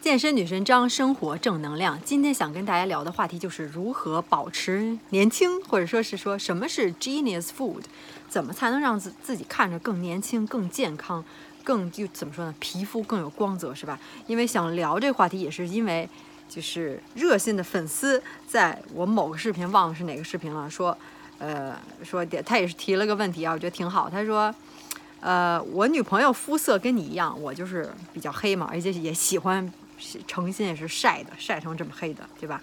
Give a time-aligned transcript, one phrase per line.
[0.00, 2.00] 健身女神张，生活正能量。
[2.02, 7.82] 今天想跟大家聊的话题就是如何保持年轻，或者说是说什么是 genius food，
[8.26, 11.22] 怎么才能让自自己看着更年轻、更健康、
[11.62, 12.54] 更就怎么说呢？
[12.58, 14.00] 皮肤更有光泽，是吧？
[14.26, 16.08] 因为想聊这个话题，也是因为
[16.48, 20.96] 就是热心的粉丝在我某个视频忘了是哪个视频了，说
[21.38, 24.08] 呃说他也是提了个问题啊，我觉得挺好。
[24.08, 24.54] 他说。
[25.22, 29.70] 呃，我女朋友肤色跟你一样，我就是比较黑嘛，而且也喜欢
[30.26, 32.60] 诚心也是晒的，晒成这么黑的，对吧？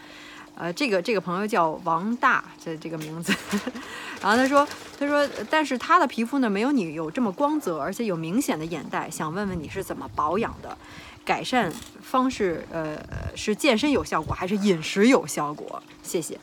[0.55, 3.31] 呃，这个这个朋友叫王大，这这个名字。
[4.19, 10.75] 然后他说，他说，但是他的皮肤呢没有你有这么光泽，而且有明显的眼袋，想问问你是怎么保养的？
[11.23, 12.97] 改善方式，呃，
[13.35, 15.83] 是健身有效果还是饮食有效果？
[16.01, 16.39] 谢谢。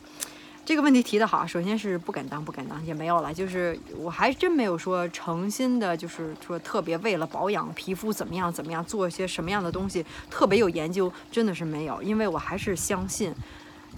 [0.64, 3.32] 这个问题提得好，首先是不敢当，不敢当，也没有了。
[3.34, 12.02] 就是我还真没有说诚心的，就是说特别为了保养皮肤怎么样怎么样，做一些什么样的东西，特别有研究，真的是没有。
[12.02, 13.30] 因为我还是相信，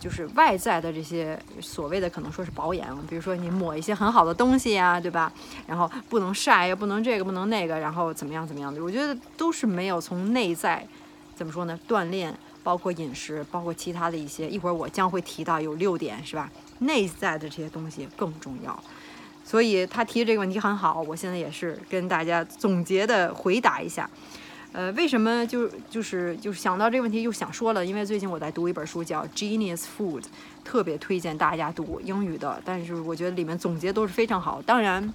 [0.01, 5.33] 就是外在的这些所谓的可能说是保养，比如说你抹一些很好的东西呀，对吧？
[5.69, 10.85] 然后不能晒呀，不能这个，不能那个，然后怎么样怎么样的，我觉得都是没有从内在，
[11.37, 11.79] 怎么说呢？
[11.89, 12.37] 锻炼。
[12.67, 16.51] 包括饮食，包括其他的一些，一会儿我将会提到有六点，是吧？
[16.81, 18.77] 内在的这些东西更重要，
[19.45, 24.11] 所以他提的这个问题很好，我现在也是跟大家总结的回答一下。
[24.73, 27.87] 呃，为什么就就是就是想到这个问题又想说了？
[27.87, 30.23] 因为最近我在读一本书叫《Genius Food》，
[30.65, 34.61] 特别推荐大家读英语的，但是我觉得里面总结都是非常好。
[34.61, 35.15] 当然，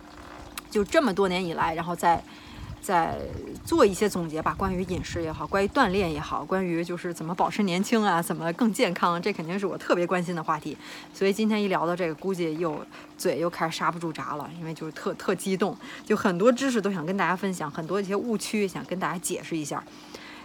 [0.69, 2.23] 就这么多年以来，然后在。
[2.81, 3.15] 在
[3.63, 10.75] 做一些总结吧，关于饮食也好，关于锻炼也好，关于就是怎么保持年轻啊，怎么更健康，这肯定是我特别关心的话题。
[11.13, 12.83] 所以今天一聊到这个，估计又
[13.17, 19.83] 嘴又开始刹不住闸了，因为就是特特激动，就很多知识都想跟大家分享，很多一些误区想跟大家解释一下。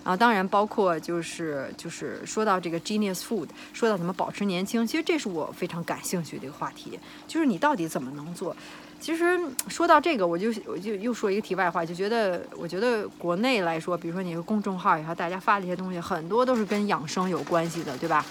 [0.05, 6.97] 然后当然包括就是就是说到这个 genius food，说到怎么保持年轻，其实这是我非常感兴趣的一个话题，
[7.27, 8.55] 就是你到底怎么能做。
[8.99, 18.25] 其实说到这个，我就我就又说一个题外话，就觉得我觉得国内来说，比如说你的公众号也好，大家发的一些东西，很多都是跟养生有关系的，对吧？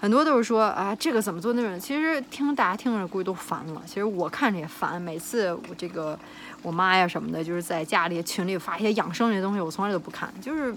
[0.00, 3.82] 很多都是说啊，这个怎么做那种，其实听大家听着估计都烦了。
[3.86, 6.18] 其实我看着也烦，每次我这个
[6.62, 10.74] 我妈呀什么的，就是在家里群里发一些养生这些东西，我从来都不看，就是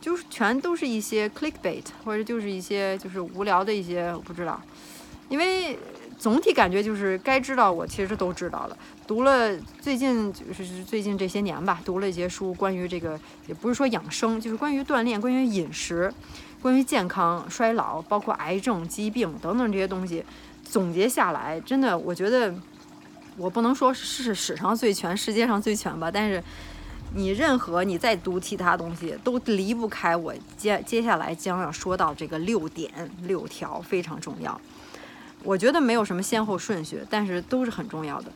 [0.00, 4.60] 就是全都是一些 clickbait，或者就是一些就是无聊的一些，我不知道，
[5.28, 5.78] 因为。
[6.18, 8.76] 总体感觉就是该知道，我其实都知道了。
[9.06, 16.12] 读了最近就是最近这些年吧，读了一些书，关于这个也不是说养生，就是关于锻炼、关于饮食、
[16.60, 20.24] 关于健康、衰老，包括癌症、疾病等等这些东西。
[20.64, 22.52] 总结下来，真的，我觉得
[23.36, 26.42] 我不能说是史上最全、世界上最全吧，但是
[27.14, 32.90] 你任何你再读其他东西，都离不开我接接下来将要说到这个六点
[33.22, 34.60] 六条，非常重要。
[35.46, 38.32] 我觉得没有什么先后顺序，但是都是很重要的。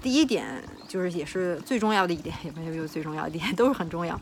[0.00, 4.18] 第一点就是也是最重要的一点，也没有最重要的点， 都是很重要。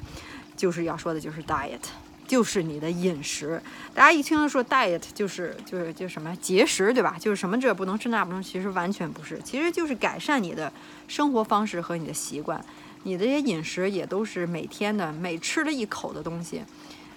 [0.57, 1.81] 就是要说的就是 diet，
[2.27, 3.61] 就是你的饮食。
[3.93, 7.17] 大家一听说 diet，就是就是就什么节食，对吧？
[7.21, 10.73] 就是什么这不能吃那不能，其实完全不是，其实就是改善你的
[11.09, 12.65] 生活方式和你的习惯。
[13.05, 16.63] 你的这些饮食也都是每天的每吃了一口的东西。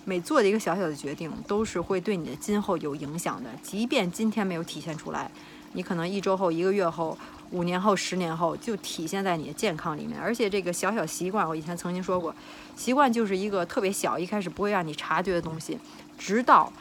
[0.06, 3.50] 每做的一个小小的决定，都是会对你的今后有影响的。
[3.62, 5.30] 即便今天没有体现出来，
[5.74, 7.18] 你可能一周后、一个月后、
[7.50, 10.20] 五年后、十年后，就体现在你的健康里面。
[10.20, 12.34] 而且这个小小习惯，我以前曾经说过，
[12.76, 15.80] 习惯就是一个特别小，一开始不会让你察觉的东西，
[16.20, 16.72] 直到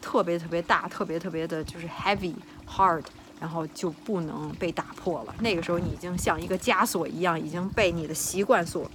[0.00, 2.34] 特别特别大、特别特别的，就是 heavy
[2.68, 3.04] hard，
[3.38, 5.34] 然后就不能被打破了。
[5.38, 8.90] 那个时候，你已经像一个枷锁一样，已经被你的习惯所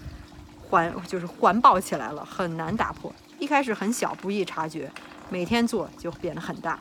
[0.69, 3.09] 环，就是环抱起来了，很难打破。
[3.39, 4.91] 一开始很小，不易察觉，
[5.29, 6.79] 每天做就变得很大。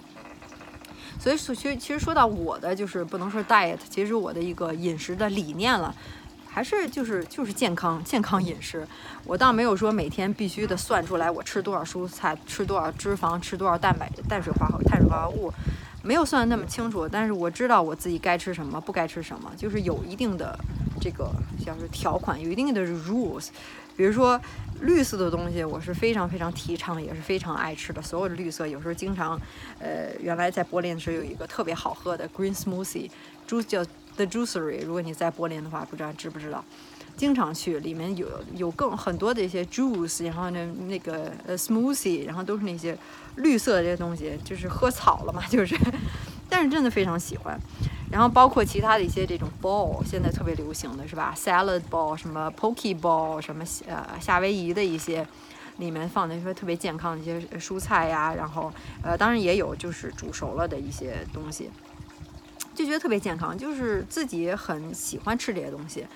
[1.19, 5.95] 所以，其其实说到我的，就是不能说 diet，其实我的一个饮食的理念了，
[6.47, 8.87] 还是就是就是健康健康饮食。
[9.25, 15.53] 我倒没有说每天必须得算出来我吃多少蔬菜，吃多少脂肪，吃多少蛋白碳水化合碳水化合物，
[16.03, 17.09] 没有算的那么清楚。
[17.09, 20.59] 但是我知道我自己该吃什么，不该吃什么，就是有一定的
[21.01, 21.31] 这个
[21.65, 23.49] 像是条款，有一定的 rules。
[23.97, 24.41] 比如说，
[24.83, 28.03] 绿色的东西我是非常非常提倡，也是非常爱吃的。
[28.03, 29.41] 所有的绿色，有时候经常，
[29.79, 33.11] 呃，原来在柏林的时候有一个特别好喝的 green smoothie，
[33.47, 33.83] 朱叫
[34.17, 34.85] the juicery。
[34.85, 36.63] 如果你在柏林的话，不知道知不知道，
[37.17, 42.97] 经常去，里面有有更很多的一些 juice，然后呢那个呃 smoothie，然后都是那些
[43.37, 45.75] 绿色的这些东西，就是喝草了嘛，就是，
[46.49, 47.59] 但是真的非常喜欢。
[48.11, 55.27] 然后包括其他的一些这种 ball，现在特别流行的是吧？salad ball，什么 poke ball，什么呃夏威夷的一些
[55.79, 58.73] 里面放的一些特别健康的一些蔬菜呀，然后
[59.03, 61.69] 呃，当然也有就是煮熟了的一些东西，
[62.75, 66.07] 就觉得特别健康，就是自己很喜欢吃这些东西，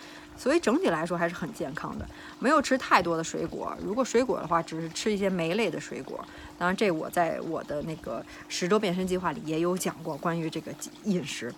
[0.40, 2.08] 所以整体来说还是很健康的。
[2.38, 6.18] 没有吃太多的水果，如果水果的话，只是吃一些酶类的水果。
[6.56, 10.72] 当然，这我在我的那个十周变身计划里也有讲过关于这个
[11.04, 11.52] 饮食。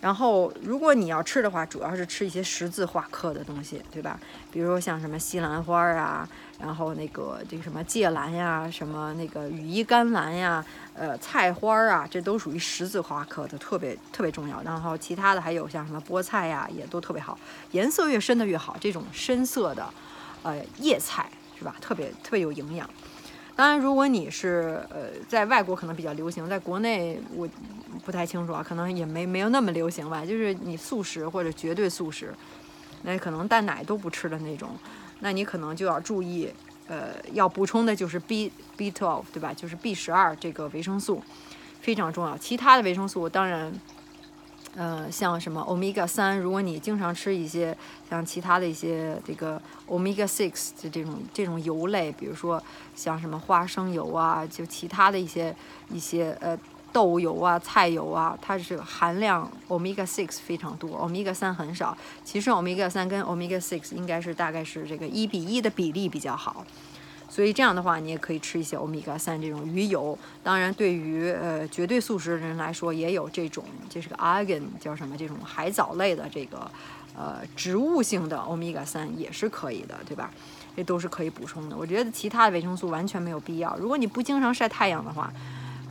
[0.00, 4.18] 然后，如果你要吃的话，主要是吃一些十字花科的东西，对吧？
[4.52, 6.28] 比如说像什么西兰花啊，
[6.60, 10.64] 然后那个这个什么芥兰呀，什么那个羽衣甘蓝呀，
[10.94, 14.62] 呃，菜花啊，这都属于十字花科的，特别特别重要。
[14.62, 17.36] 然后其他的还有像什么菠菜呀，也都特别好，
[17.72, 18.76] 颜色越深的越好。
[18.80, 19.84] 这种深色的，
[20.44, 21.28] 呃，叶菜
[21.58, 21.74] 是吧？
[21.80, 22.88] 特别特别有营养。
[23.58, 27.48] 当然，如果你是呃在外国可能比较流行，在国内我
[28.04, 30.24] 不太清楚啊，可能也没没有那么流行吧。
[30.24, 32.32] 就是你素食或者绝对素食，
[33.02, 34.70] 那可能蛋奶都不吃的那种，
[35.18, 36.48] 那你可能就要注意，
[36.86, 39.52] 呃，要补充的就是 B B12，对吧？
[39.52, 41.20] 就是 B 十二这个维生素
[41.80, 42.38] 非常重要。
[42.38, 43.72] 其他的维生素当然。
[44.76, 47.76] 呃，像什么 omega 三，如果你经常吃一些
[48.08, 52.62] 像其他的一些这个 omega six 的这种这种油类，比如说
[52.94, 55.54] 像什么花生油啊，就其他的一些
[55.90, 56.56] 一些呃
[56.92, 61.96] 豆油啊、菜油啊，它是含量 omega six 非常多，omega 三很少。
[62.22, 66.64] 其实 omega 三跟 omega six 应该是大概是这个一比一的比例比较好。
[67.28, 70.18] 所以这样的话，你也可以吃一些欧米伽三这种鱼油。
[70.42, 76.70] 当然，对于呃绝对素食的人来说，也有这种就是个 argan 叫什么这种海藻类的这个
[77.14, 80.32] 呃植物性的欧米伽三也是可以的，对吧？
[80.74, 81.76] 这都是可以补充的。
[81.76, 83.76] 我觉得其他的维生素完全没有必要。
[83.76, 85.32] 如果你不经常晒太阳的话，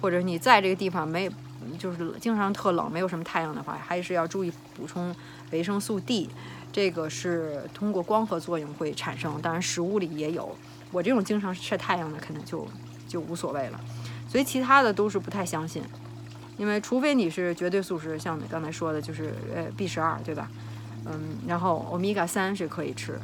[0.02, 1.30] 或者你在这个地方没
[1.78, 5.14] 就是经常特冷，没有什么太阳的话，还是要注意补充
[5.52, 6.30] 维生素 D。
[6.72, 10.56] 这个是通过光合作用会产生，当然食物里也有。
[10.92, 12.68] 我这种经常晒太阳的，可能就
[13.08, 13.80] 就无所谓了，
[14.28, 15.84] 所以其他的都是不太相信，
[16.58, 20.50] 因为除非你是绝对素食，像你刚才说的，就是呃 B 十二，对吧？
[21.06, 23.20] 嗯，然后欧米伽三是可以吃，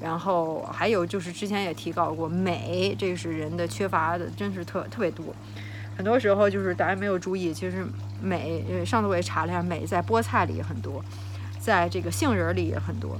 [0.00, 5.34] 然后还有就是之前也提到过镁，这是人的缺乏的，真是特特别多，
[5.96, 7.86] 很多时候就是大家没有注意，其实
[8.22, 11.02] 镁，呃上次我也查了一下，镁在菠菜里也很多，
[11.60, 13.18] 在这个杏仁里也很多，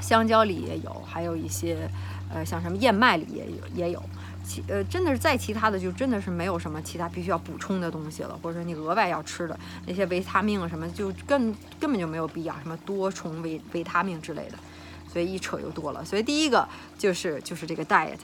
[0.00, 1.88] 香蕉里也有，还有一些。
[2.32, 4.02] 呃，像什么燕麦里也有也有，
[4.44, 14.58] 其呃真的是再其他的就真的是没有什么其他必须要补充的东西了，或者说你额外要吃的那些维他命啊什么，就根根本就没有必要什么多重维维他命之类的，
[15.12, 16.04] 所以一扯就多了。
[16.04, 16.68] 所以第一个
[16.98, 18.18] 就是就是这个 diet，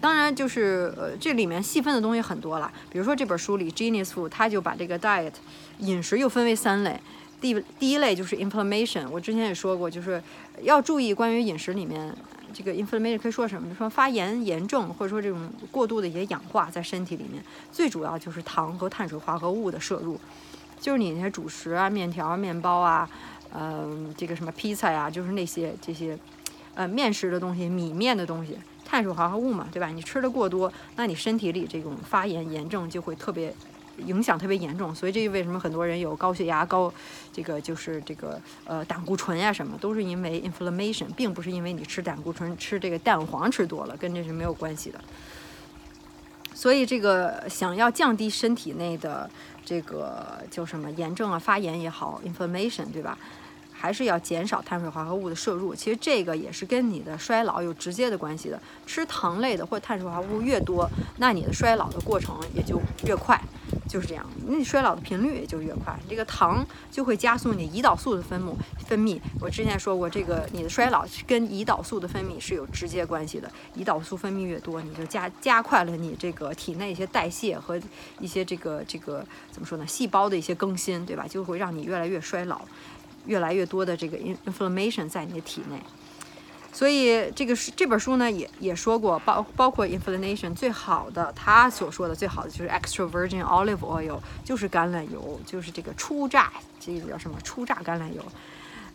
[0.00, 5.32] 当然就是呃这里面细分的东西很多了，比如说这本书里 Genius Food 它就把这个 diet
[5.78, 7.00] 饮食又分为三类，
[7.40, 10.20] 第第一类就是 inflammation，我之前也说过，就是
[10.62, 12.12] 要注意关于饮食里面。
[12.56, 13.74] 这个 inflammation 可以说什么？
[13.74, 20.18] 说发炎、炎症，或者说这种过度的一些氧化在身体里面，最主要就是糖和碳水化合物的摄入，
[20.80, 23.06] 就是你那些主食啊、面条、面包啊，
[23.52, 26.18] 嗯，这个什么披萨呀，就是那些这些，
[26.74, 28.56] 呃，面食的东西、米面的东西，
[28.86, 29.88] 碳水化合物嘛，对吧？
[29.88, 33.54] 你吃的过多，那你身体里这种发炎、炎症就会特别。
[34.04, 36.92] 影响特别严重，所以这就为什么很多人有高血压、高
[37.32, 45.00] 这个就是这个呃胆固醇呀什么，都是因为 inflammation，并不是因为你吃胆固醇、吃这个蛋黄吃多了，跟这是没有关系的。
[46.54, 49.28] 所以这个想要降低身体内的
[49.64, 53.18] 这个叫什么炎症啊、发炎也好，inflammation，对吧？
[53.78, 55.74] 还是要减少碳水化合物的摄入。
[55.74, 58.58] 其实这个也是跟你的衰老有直接的关系的。
[58.86, 60.88] 吃糖类的或碳水化合物越多，
[61.18, 63.38] 那你的衰老的过程也就越快。
[63.96, 65.98] 就是这样，那你衰老的频率也就越快。
[66.06, 68.54] 这个糖就会加速你胰岛素的分母
[68.86, 69.18] 分泌。
[69.40, 73.50] 我之前说过，这个你的衰老跟胰岛素的分泌是有直接关系的。
[73.74, 77.80] 胰岛素分泌越多，你就加加快了你这个体内一些代谢和
[78.20, 79.86] 一些这个这个怎么说呢？
[79.86, 81.26] 细胞的一些更新，对吧？
[81.26, 82.60] 就会让你越来越衰老，
[83.24, 85.80] 越来越多的这个 inflammation 在你的体内。
[86.76, 98.22] 所以这个是这本书呢，也也说过，包包括 inflammation 最好的，他所说的最好的就是 extra virgin olive oil，就是橄榄油，就是这个初榨，这个叫什么初榨橄榄油，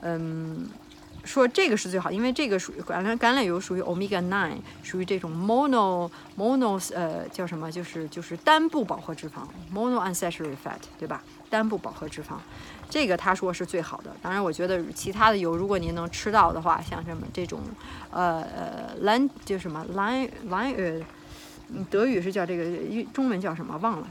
[0.01, 0.69] 嗯，
[1.23, 6.07] 说这个是最好，因为这个属于橄榄橄榄油属于 omega nine，属于这种 mono
[6.37, 11.23] mono 呃叫什么，就是就是单不饱和脂肪 mono unsaturated fat，对吧？
[11.49, 12.35] 单不饱和脂肪。
[12.91, 17.61] 这个他说是最好的，当然我觉得其他的油，如果您能吃到的话，像什么这种，
[18.09, 20.99] 呃呃蓝就什么蓝蓝呃，
[21.89, 22.65] 德语是叫这个，
[23.13, 24.07] 中文叫什么忘了，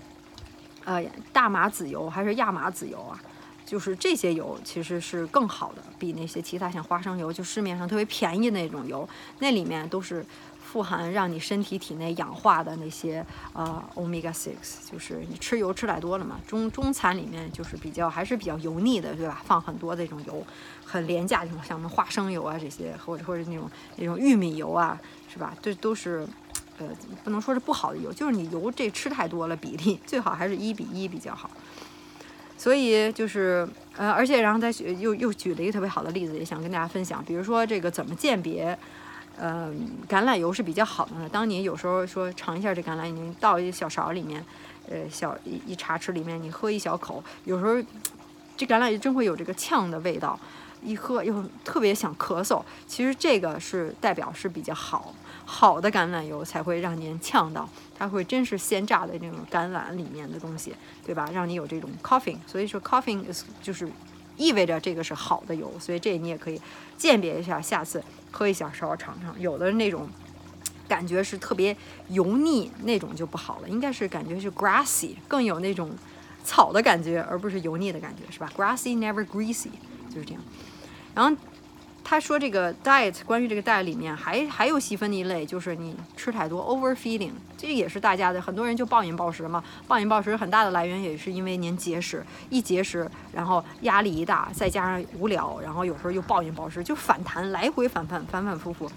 [0.86, 3.20] 呃大麻籽油还是亚麻籽油啊？
[3.66, 9.06] 就是这些油其实是更好的，比那些其他像花生油，就市面上特别便宜那种油，
[9.40, 10.24] 那里面都是
[10.70, 16.38] 富含让你身体体内氧化的那些呃 omega six，就是你吃油吃太多了嘛。
[16.46, 19.42] 中中餐里面就是比较还是比较油腻的，对吧？
[19.44, 20.46] 放很多这种油，
[20.84, 24.96] 很廉价这种，像什么花生油啊这些，或者或者那种那种玉米油啊，
[25.28, 25.56] 是吧？
[25.60, 26.24] 这都是
[26.78, 26.86] 呃
[27.24, 31.50] 不能说是不好的油，就是你油这吃太多了，比例最好还是一比一比较好。
[32.56, 38.78] 所以就是呃，而且然后再举又又举了一个特别好的例子，也想跟大家分享，比如说这个怎么鉴别。
[39.42, 41.28] 嗯，橄榄油是比较好的。
[41.30, 44.44] 当你有时候说尝一下这橄榄，你倒一小勺里面，
[44.88, 47.82] 呃，小一一茶匙里面，你喝一小口，有时候
[48.56, 50.38] 这橄榄油真会有这个呛的味道，
[50.82, 52.62] 一喝又特别想咳嗽。
[52.86, 55.14] 其实这个是代表是比较好，
[55.46, 57.66] 好的橄榄油才会让您呛到，
[57.98, 60.74] 它会真是鲜榨的那种橄榄里面的东西，
[61.06, 61.30] 对吧？
[61.32, 62.36] 让你有这种 coughing。
[62.46, 63.88] 所以说 coughing is 就是
[64.40, 66.60] 意味着这个是好的油，所以这你也可以
[66.96, 68.02] 鉴别一下，下次。
[68.32, 70.08] 喝一小勺尝尝，有的那种
[70.88, 71.76] 感觉是特别
[72.08, 73.68] 油腻，那种就不好了。
[73.68, 75.90] 应该是感觉是 grassy，更有那种
[76.44, 79.70] 草的感觉，而不是油腻的感觉，是吧？Grassy never greasy，
[80.08, 80.42] 就是这样。
[81.14, 81.36] 然后。
[82.02, 89.62] 他说这个 diet 关于这个 diet 里面还还有细分的一类，就是你吃太多 overfeeding，这也是大家的很多人就暴饮暴食嘛。
[89.86, 98.90] 暴饮暴食很大的来源也是因为您节食，一节食，然后压力一大，再加上无聊，然后有时候又暴饮暴食，就反弹，来回反反反反复复。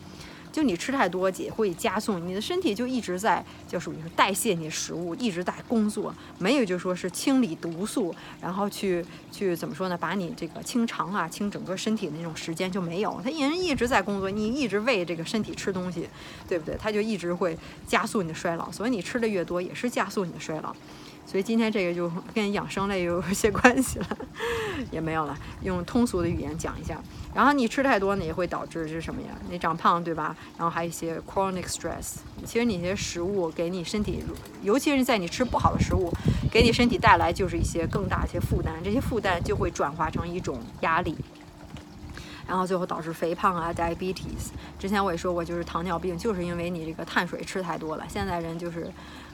[0.53, 9.97] 就你吃太多，也会加速你的身体就一直在，就属于是代谢你的食物，一直在工作，没有就说是清理毒素，然后去去怎么说呢？
[9.97, 13.19] 把你这个清肠啊，清整个身体的那种时间就没有。
[13.23, 16.07] 它人一直在工作，你一直喂这个身体吃东西，
[16.47, 16.77] 对不对？
[16.79, 17.57] 它就一直会
[17.87, 20.75] 加速你的衰老，所以你吃的越多，也是加速你的衰老。
[21.25, 24.07] 所以今天这个就跟养生类有一些关系了，
[24.91, 27.01] 也没有了，用通俗的语言讲一下。
[27.33, 29.29] 然后你吃太多呢，也会导致是什么呀？
[29.49, 30.35] 你长胖，对吧？
[30.57, 32.17] 然后还有一些 chronic stress。
[32.45, 34.23] 其实你这些食物给你身体，
[34.61, 36.13] 尤其是在你吃不好的食物，
[36.51, 38.75] 给你身体带来就是一些更大一些负担。
[38.83, 41.17] 这些负担就会转化成一种压力，
[42.47, 44.51] 然后最后导致肥胖啊，diabetes。
[44.77, 48.05] 之前我也说过，就是糖尿病，就是因为你这个碳水吃太多了。
[48.07, 48.91] 现在人就是。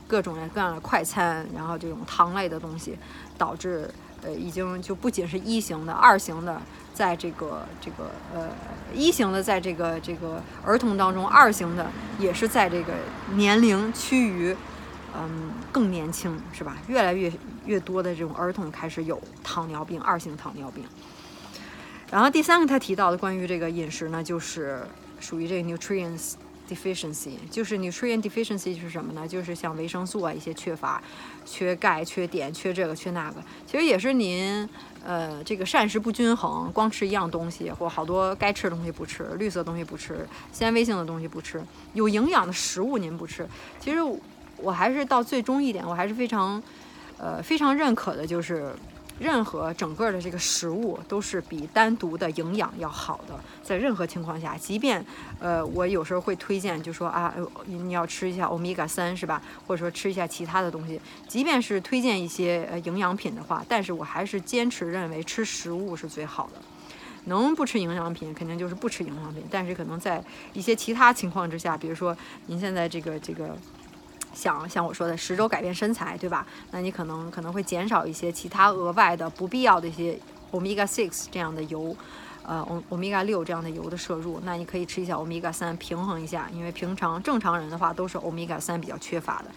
[0.09, 2.97] 各种各样的快餐，然后这种糖类的东西，
[3.37, 3.87] 导致
[4.23, 6.59] 呃，已经就不仅是一型的，二型的，
[6.95, 8.49] 在这个这个呃
[8.91, 11.85] 一型的，在这个这个儿童当中，二型的
[12.17, 12.93] 也是在这个
[13.35, 14.55] 年龄趋于
[15.15, 16.75] 嗯更年轻，是吧？
[16.87, 17.31] 越来越
[17.67, 20.83] 越多的这种儿童开始有糖尿病，二型糖尿病。
[22.09, 24.81] 然后第三个他提到的关于这个饮食呢，就是
[25.19, 26.33] 属于这个 nutrients。
[26.69, 29.27] Deficiency 就是 nutrient deficiency 是什么呢？
[29.27, 31.01] 就是像维生素啊一些缺乏，
[31.45, 34.69] 缺钙、缺碘、缺这个、缺那个，其实也是您
[35.03, 43.47] 呃这个膳食不均衡，光吃一样东西或好多该吃的东西不吃，绿色东西不吃，纤维性的东西不吃，有营养的食物您不吃。
[43.79, 43.97] 其实
[44.57, 46.61] 我还是到最终一点，我还是非常
[47.17, 48.73] 呃非常认可的，就是。
[49.19, 55.05] 任何整个的这个食物都是比单独的营养要好的，在任何情况下，即便
[55.39, 57.33] 呃，我有时候会推荐，就说啊，
[57.65, 59.41] 你要吃一下欧米伽三，是吧？
[59.67, 66.61] 或者说吃一下其他的东西，即便是推荐一些呃营养品的话，但是我还是坚持认为吃食物是最好的。
[67.25, 69.43] 能不吃营养品，肯定就是不吃营养品。
[69.51, 70.23] 但是可能在
[70.53, 73.55] 一些其他情况之下，比如说您现在这个这个。
[74.39, 76.47] 像像我说的十周改变身材，对吧？
[76.71, 80.17] 那你可能可能会减少一些其他额外的不必要的一些
[80.51, 81.95] omega six 这样的油，
[82.43, 84.39] 呃，omega 六这样的油的摄入。
[84.45, 86.49] 那你可以吃一下 omega 三，平衡一下。
[86.53, 89.51] 因为平常正常人的话都是 omega 三比较缺乏的。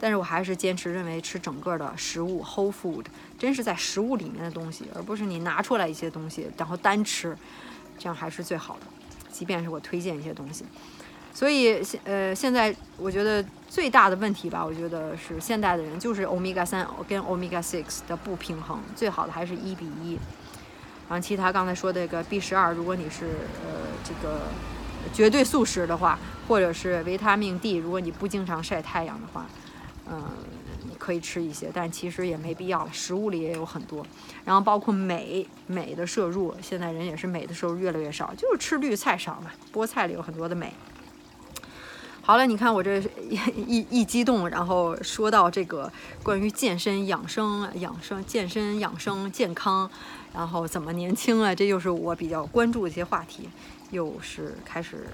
[0.00, 3.04] 但是我还是坚持认为吃整个的食物 whole food，
[3.38, 7.36] 真是在食物里面的东西，而不是你拿出来一些东西然后单吃，
[7.98, 8.86] 这样还是最好的。
[9.32, 10.64] 即便是我推荐一些东西。
[11.34, 20.16] 所以现呃现在我觉得最大的问题吧，我觉得是现代的人就是欧米伽三跟欧米伽 six 的不平衡，最好的还是一比一。
[21.08, 23.26] 然后其他刚才说的这个 B 十二，如果你是
[23.64, 24.42] 呃这个
[25.12, 29.44] 绝对素食的话，或者是维他命 D，如果你不经常晒太阳的话，
[30.08, 30.22] 嗯，
[30.88, 34.06] 你可以吃一些，但其实也没必要了，食物里也有很多。
[34.44, 40.72] 然后包括镁，镁的摄入，现在人也是镁的摄入越来越少，就是吃绿菜少嘛，菠菜里有很多的镁。
[42.26, 43.02] 好了，你看我这
[43.66, 49.90] 一一激动，然后说到这个关于健身、养生、养生、健身、养生、健康，
[50.32, 51.54] 然后怎么年轻啊？
[51.54, 53.50] 这又是我比较关注的一些话题，
[53.90, 55.06] 又是开始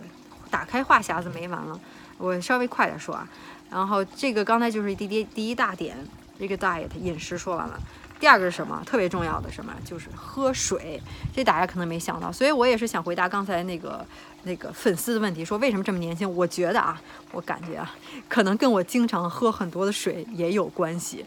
[0.50, 1.80] 打开话匣子没完了。
[2.16, 3.28] 我稍微快点说啊，
[3.68, 5.96] 然后这个刚才就是第第第一大点，
[6.38, 7.76] 这个 diet 饮食说完了，
[8.20, 8.80] 第二个是什么？
[8.86, 9.74] 特别重要的什么？
[9.84, 11.02] 就是喝水。
[11.34, 14.06] 这大家可能没想到，所以我也是想回答刚才那个
[14.44, 16.28] 那个粉丝的问题，说为什么这么年轻？
[16.34, 17.00] 我觉得啊，
[17.32, 17.94] 我感觉啊，
[18.28, 21.24] 可能跟我经常喝很多的水也有关系。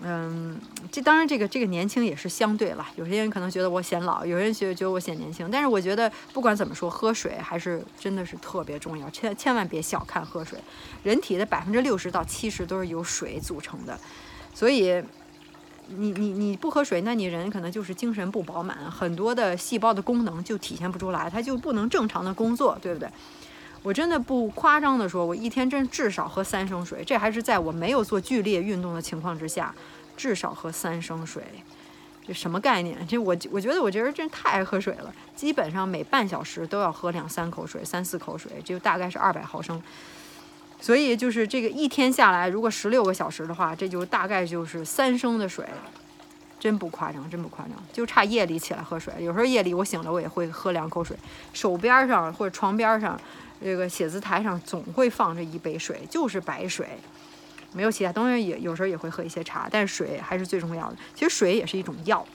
[0.00, 0.58] 嗯，
[0.90, 2.86] 这当然，这个这个年轻也是相对了。
[2.96, 5.48] 有些人可能觉得我显老，有些人觉得觉得我显年轻。
[5.52, 10.58] 但是我觉得不管怎么说，喝水还是真的是特别重要，千千万别小看喝水。
[11.02, 13.96] 人体的百分之六十到七十都是由水组成的，
[14.54, 15.00] 所以
[15.88, 23.08] 你你你不喝水，那你人可能就是精神不饱满，很多的细胞的功能就体现不出来，它就不能正常的工作，对不对？
[23.82, 29.74] 我真的不夸张的说，我一天真至少喝三升水，这还是在我没有做剧烈运动的情况之下，
[30.16, 31.42] 至少喝三升水，
[32.24, 33.04] 这什么概念？
[33.08, 39.82] 这我我觉得我这人真太爱喝水了，基本上每半小时都要喝两三口水，三四口水，就大概是二百毫升。
[40.82, 45.64] 所以就是这个一天下来，如果十六个小时的话，这就大概就是三升的水，
[46.58, 49.14] 真不夸张，真不夸张，就差夜里起来喝水。
[49.20, 51.16] 有时候夜里我醒了，我也会喝两口水，
[51.52, 53.18] 手边上或者床边上。
[53.64, 56.84] 这个写字台上总会放着一杯水，就是白水，
[57.72, 58.44] 没有其他东西。
[58.44, 60.96] 也有时候也会喝一些茶，但是水还是最重要的。
[61.14, 62.26] 其实水也是一种药。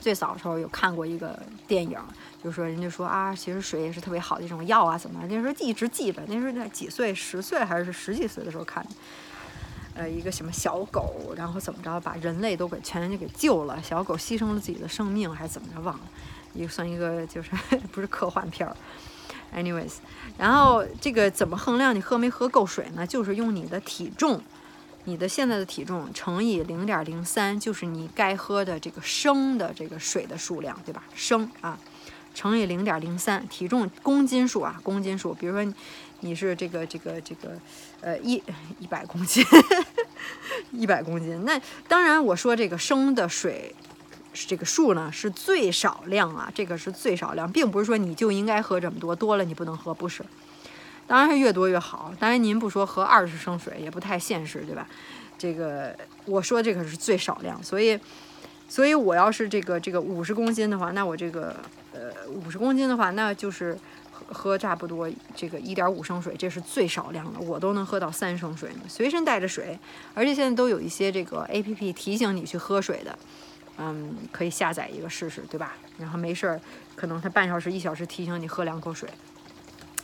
[0.00, 1.96] 最早的时候有看过一个电影，
[2.42, 5.20] 就说人家说啊，其实水也是特别好的一种药啊，怎么？
[5.28, 8.90] 那时候一直记着，那时候在几岁，十岁还是十几岁的时候看的。
[9.92, 16.00] 呃，一个什么小狗，然后怎么着把人类都给全人家给救了，小狗牺牲了自己的生命还是怎么着忘了，
[16.54, 17.50] 也算一个就是
[17.92, 18.74] 不是科幻片儿。
[19.54, 19.94] Anyways，
[20.38, 23.04] 然后这个怎么衡量你喝没喝够水呢？
[23.04, 24.40] 就是用你的体重，
[25.04, 31.02] 你的现在的体重乘以零点零三，就是你该喝的这个升的这个水的数量，对吧？
[31.16, 31.76] 升啊，
[32.34, 35.34] 乘以零点零三，体重公斤数啊，公斤数。
[35.34, 35.74] 比如说
[36.20, 37.58] 你是这个这个这个
[38.00, 38.42] 呃一
[38.78, 39.44] 一百公斤，
[40.72, 41.44] 一百公斤。
[41.44, 43.74] 那当然我说这个升的水。
[44.32, 50.24] 这个数呢是最少量啊，这个是最少量，并不是说你就应该喝这么多，多了你不能喝，不是。
[51.08, 52.14] 当然是越多越好。
[52.16, 54.86] 当然您不说喝二十升水也不太现实，对吧？
[55.36, 57.98] 这个我说这个是最少量，所以，
[58.70, 61.56] 所以我要是这个这个五十公斤的话，那我这个
[61.92, 63.76] 呃五十公斤的话，那就是
[64.12, 68.82] 喝喝差不多这个一点五升水，这是最少量的，我都能喝到三升水呢。
[68.88, 69.76] 随身带着水，
[70.14, 73.18] 而且现在都有一些这个 A P P 提醒你去喝水的。
[73.82, 75.74] 嗯，可以下载一个试试，对吧？
[75.98, 76.60] 然后没事儿，
[76.94, 79.08] 可能他半小时、一小时提醒你喝两口水。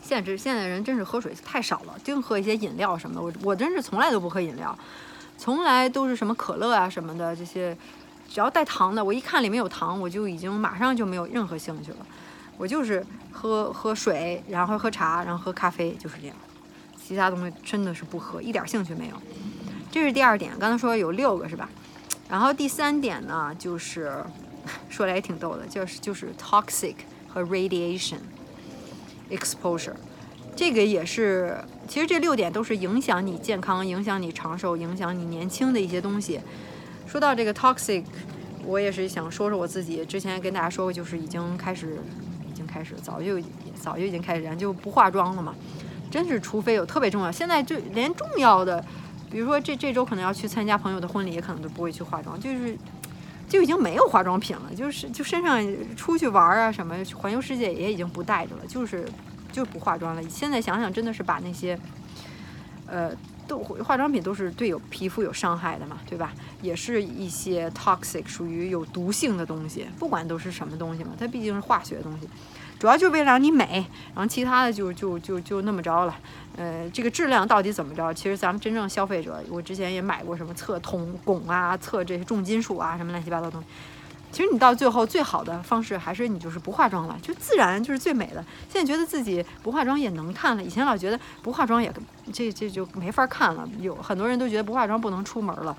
[0.02, 3.22] 现在现在人真是喝水太少了，净喝一些饮料什么的。
[3.22, 4.76] 我我真是从来都不喝饮料，
[5.36, 7.76] 从来都是什么可乐啊什么的这些，
[8.28, 12.06] 只要带糖的，我一看里面有糖，我就已经马上就没有任何兴趣了。
[12.58, 16.36] 我就是喝喝水，然后喝茶，然后喝咖啡，就是这样。
[17.02, 19.16] 其他东西真的是不喝，一点兴趣没有。
[19.90, 21.68] 这是第二点，刚才说有六个是吧？
[22.28, 24.24] 然后第三点呢，就是
[24.88, 26.96] 说来也挺逗的，就是就是 toxic
[27.28, 28.18] 和 radiation
[29.30, 29.94] exposure，
[30.56, 36.40] 这个也是，其实这六点都是影响你健康、影响你长寿、影响你年轻的一些东西。
[37.06, 38.04] 说到这个 toxic，
[38.64, 41.98] 我也是想说说我自己，之前跟大家说过，就是已经开始，
[42.50, 43.40] 已经开始，早就
[43.74, 45.54] 早就已经开始，就不化妆了嘛。
[46.10, 48.84] 真是，除非有特别重要，现在就连重要的。
[49.30, 52.76] 比如说这这周可能要去参加朋友的婚礼，也可能都不会去化妆，就是
[53.48, 55.60] 就已经没有化妆品了，就是就身上
[55.96, 59.06] 出去玩啊什么环游世界也已经不带着了，就是
[59.50, 60.22] 就不化妆了。
[60.28, 61.78] 现在想想真的是把那些
[62.86, 63.10] 呃
[63.46, 66.32] 都化妆品都是对有皮肤有伤害的嘛，对吧？
[66.62, 72.28] 也是一些 toxic 属于有毒性的东西，不管都是什么东西嘛，它毕竟是化学的东西。
[72.78, 76.14] 主要就是为了让你美，然后其他的就就就就那么着了。
[76.56, 78.12] 呃，这个质量到底怎么着？
[78.12, 83.66] 其实咱们真正消费者，我之前也买过什么测铜汞啊，测这些重金属啊，什么乱七八糟东西。
[84.36, 88.44] 其实你到最后最好的方式还是你就是不化妆了，就自然就是最美的。
[88.70, 91.90] 现在觉得自己不化妆也能看了，以前老觉得不化妆也
[92.34, 93.66] 这这就没法看了。
[93.80, 95.74] 有很多人都觉得不化妆不能出门了，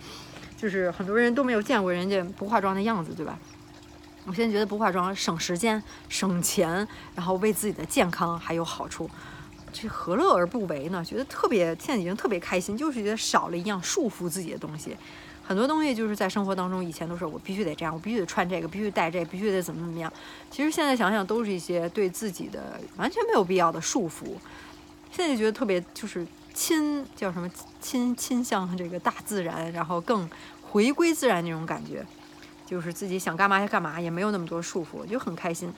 [0.57, 3.37] 就是很多人都没有见过人家不化妆的样子，对吧？
[4.25, 9.07] 我现在觉得不化妆省时间、省钱，然后为自己的健康还有好处，
[9.71, 11.05] 这何乐而不为呢？
[11.05, 14.97] 觉得特别，现在已经特别开心，就是觉得少了一样束缚自己的东西。
[15.47, 20.11] 很多东西就是在生活当中，以前都是我必须得这样，我必须得穿这个，必须带这个，必须得怎么怎么样。
[20.51, 24.25] 其实现在想想，都是一些对自己的完全没有必要的束缚。
[25.09, 30.29] 现在就觉得特别就是亲，叫什么亲亲向这个大自然，然后更
[30.61, 32.05] 回归自然那种感觉。
[32.65, 35.73] 就是自己想干嘛就干嘛，也没有那么多束缚，就很开心。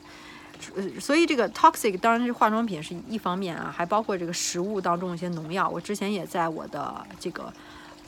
[0.75, 5.69] 呃，所以这个 toxic 当然是化妆品是一方面啊，还包括这个食物当中一些农药。
[5.69, 7.53] 我之前也在我的这个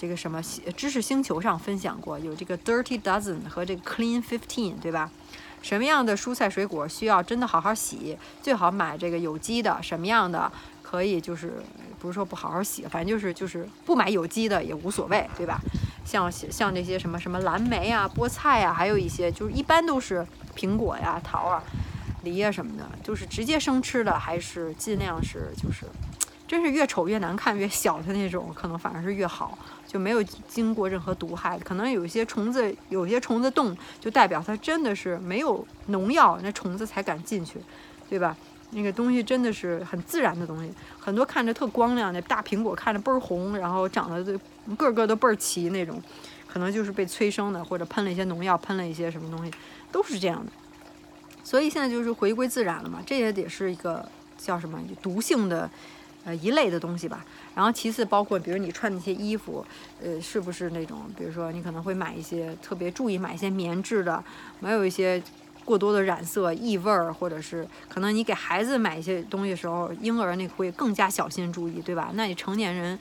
[0.02, 0.42] 这个什么
[0.76, 5.12] 知识星球上分享过，有这个 Dirty Dozen 和这个 Clean Fifteen，对吧？
[5.62, 9.78] 什么样的蔬菜水果需要真的好好洗，最好买这个有机的。
[9.84, 11.62] 什么样的可以就是
[12.00, 15.62] 不是说不好好洗，反正就是就是不买有机的也无所谓，对吧？
[16.04, 21.62] 像像这些什么什么蓝莓啊、菠菜啊，还有一些就是一般都是苹果呀、桃啊、
[22.24, 25.86] 梨啊什么的，就是直接生吃的，还是尽量是就是。
[26.52, 31.58] 真是越丑越难看，越小的那种，可能反而是越好，就没有经过任何毒害。
[31.60, 37.58] 可能有一些虫子，有些虫子洞，就代表它真的是没有农药，那虫子才敢进去，
[38.10, 38.36] 对吧？
[38.72, 40.70] 那个东西真的是很自然的东西。
[41.00, 44.38] 很多看着特光亮的大苹果，看着倍儿红，然后长得
[44.76, 46.04] 个个都倍儿齐那种，
[46.50, 49.54] 可能就是被催生的，或者喷了一些农药，喷了一些什么东西，
[49.90, 50.52] 都是这样的。
[51.46, 54.06] 所以现在就是回归自然了嘛，这也得是一个
[54.38, 55.72] 叫什么毒性的。
[56.24, 57.26] 呃，一类的东西吧。
[57.56, 59.66] 然后其次包括，比如你穿那些衣服，
[60.02, 64.24] 呃，是不是那种，比如说你可能会买一些特别注意买一些棉质的，
[64.60, 65.22] 没有一些
[65.66, 72.12] 过多的染色、异味儿，或者是可能你给孩子买一些东西的时候，婴儿那会更加小心注意，对吧？
[72.14, 72.98] 那你成年人，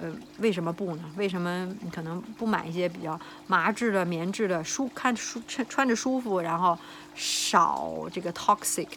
[0.00, 1.02] 呃，为什么不呢？
[1.16, 6.78] 为什么你可能不买一些比较麻质的、棉质的，舒看舒穿穿着舒服，然后
[7.14, 8.88] 少这个 toxic。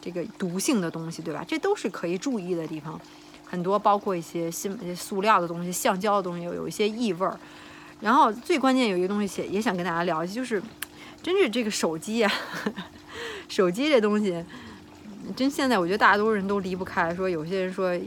[0.00, 1.44] 这个毒性的东西，对吧？
[1.46, 3.00] 这都是可以注意的地方，
[3.44, 7.38] 很多包括一些新塑料的东西、橡胶的东西，有一些异味儿。
[8.00, 10.62] 然后最关键有一个东西，也也想跟大家聊，就是，
[11.22, 12.32] 真是这个手机啊，
[13.48, 14.44] 手机这东西，
[15.36, 17.14] 真现在我觉得大多数人都离不开。
[17.14, 17.98] 说有些人说。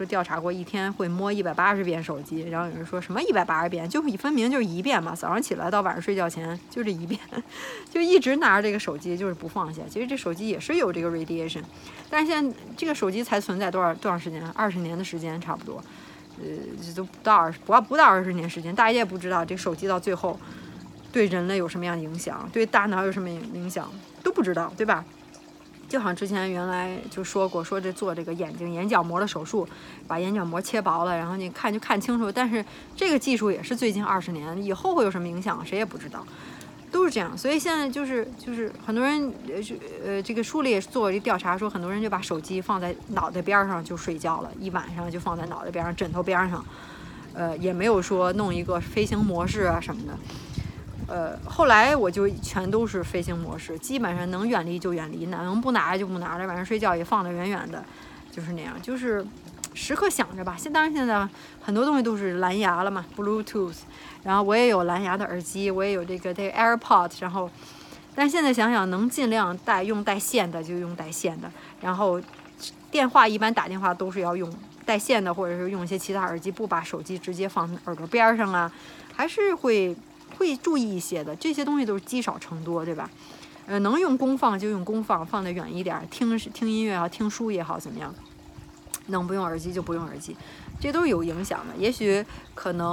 [0.00, 5.14] 说调查过，一天会摸一百八十遍手机，然后有人说什么一百八十遍，就分明就是一遍嘛。
[5.14, 7.20] 早上起来到晚上睡觉前就这一遍，
[7.90, 9.82] 就一直拿着这个手机，就是不放下。
[9.90, 11.62] 其实这手机也是有这个 radiation，
[12.08, 14.42] 但是现在这个手机才存在多少多长时间？
[14.52, 15.84] 二十年的时间差不多，
[16.38, 16.46] 呃，
[16.82, 20.40] 这都不到二十，不不到二十年时间，大家也不知道这手机到最后
[21.12, 23.86] 对人类有什么样的影响，对大脑有什么影响
[24.22, 25.04] 都不知道，对吧？
[25.90, 29.68] 就好像之前原来就说过，说这做这个眼睛眼角膜的手术，
[30.06, 32.30] 把眼角膜切薄了，然后你看就看清楚。
[32.30, 36.24] 但是这个技术也是最近二十年，以后会有什么影响，谁也不知道，
[36.92, 37.36] 都是这样。
[37.36, 39.54] 所以现在就是就是很多人呃
[40.06, 46.64] 呃这个书里也做了一调查，说很多人就把手机放在脑袋边上就睡觉了，一晚上就放在脑袋边上枕头边上，
[47.34, 50.16] 呃也没有说弄一个飞行模式啊什么的。
[51.10, 57.84] 呃，后来我就全都是飞行模式，基本上能远离就远离，能不拿就不拿着，晚上睡觉也放得远远的，
[58.30, 59.26] 就是那样，就是
[59.74, 60.54] 时刻想着吧。
[60.56, 61.28] 现当然现在
[61.60, 63.74] 很多东西都是蓝牙了嘛，Bluetooth，
[64.22, 67.50] 然后我也有蓝牙的耳机，我也有这个这个 AirPod，然后，
[68.14, 72.22] 但现在想想能尽量带用带线的就用带线的，然后
[72.88, 74.48] 电话一般打电话都是要用
[74.86, 78.70] 带线的，或者是用一些其他耳机，不把手机直接放耳朵边上啊，
[79.16, 79.96] 还是会。
[80.40, 83.10] 会注意一些的，这些东西都是积少成多，对吧？
[83.66, 88.12] 呃，能用功放就用功放，放得远一点，听听音乐也好，听书也好，怎么样？
[89.08, 90.34] 能不用耳机就不用耳机，
[90.80, 91.76] 这都是有影响的。
[91.76, 92.24] 也许
[92.54, 92.88] 可能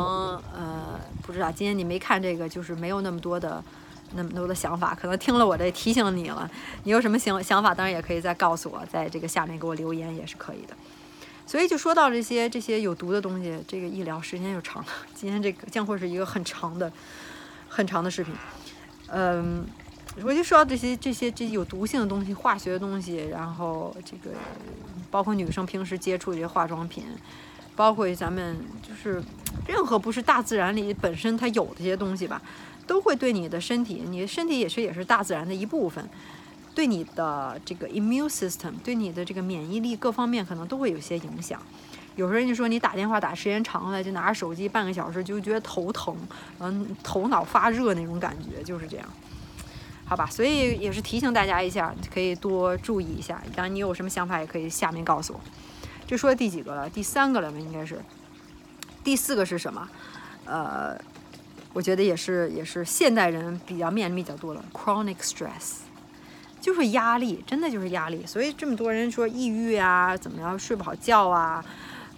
[0.54, 3.64] 呃，不知道，今天你没看这个，就是没有那么多的
[4.14, 6.50] 那么多的想法，可能听了我这提醒你了。
[6.84, 10.76] 你有什么想想法，当然也可以再告诉我，在这个下面给我留言也是可以的。
[11.46, 14.90] 所以就说到这些这些有毒的东西，这个一聊时间就长了。
[15.16, 16.92] 今天这个将会是一个很长的。
[17.68, 18.34] 很长的视频，
[19.10, 19.66] 嗯，
[20.24, 24.36] 我就说到这些这些这有毒性的东西，化学的东西，然后这个
[25.12, 27.04] 包括女生平时接触这些化妆品，
[27.76, 29.22] 包括咱们就是
[29.68, 32.42] 任何不是大自然里本身它有的这些东西吧，
[32.88, 36.10] 都会对你的身体，你的身体也是也是大自然的一部分，
[36.74, 41.62] 对你的这个 immune system，对你的这个免疫力各方面可能都会有些影响。
[42.18, 46.18] 有时候人就说你打电话打时间长了，就拿着手机半个小时就觉得头疼，
[46.60, 49.08] 嗯，头脑发热那种感觉就是这样，
[50.04, 50.26] 好吧？
[50.26, 53.40] 所以也是提醒大家一下，可以多注意一下。
[53.56, 55.40] 当然你有什么想法也可以下面告诉我。
[56.08, 56.90] 这说第几个了？
[56.90, 57.58] 第三个了吧？
[57.60, 58.02] 应该是。
[59.04, 59.88] 第四个是什么？
[60.46, 60.98] 呃，
[61.74, 65.82] 我觉得也是也是现代人比较面临比较多的 chronic stress，
[66.60, 68.26] 就是压力，真的就是压力。
[68.26, 71.64] 所以这么多人说抑郁啊，怎么样睡不好觉啊？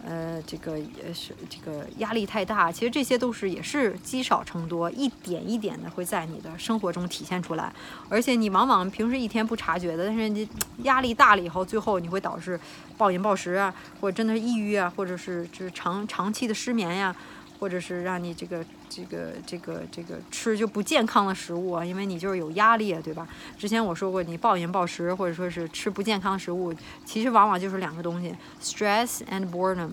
[0.06, 7.74] 呃，这个也是这个压力太大，其实这些都是也是积少成多，一点一点的会在你的生活中体现出来，
[8.08, 10.48] 而且你往往平时一天不察觉的，但是你
[10.84, 12.60] 压力大了以后，最后你会导致
[12.98, 17.16] 暴饮暴食啊，或者真的是抑郁啊，或者是就是长长期的失眠呀。
[17.60, 23.28] 或者是让你这个这个这个这个吃就不健康的食物啊，因为你就是有压力，对吧？
[23.58, 26.74] 之前我说过，你暴饮暴食或者说是吃不健康食物，
[27.06, 29.92] 其实往往就是两个东西：stress and boredom，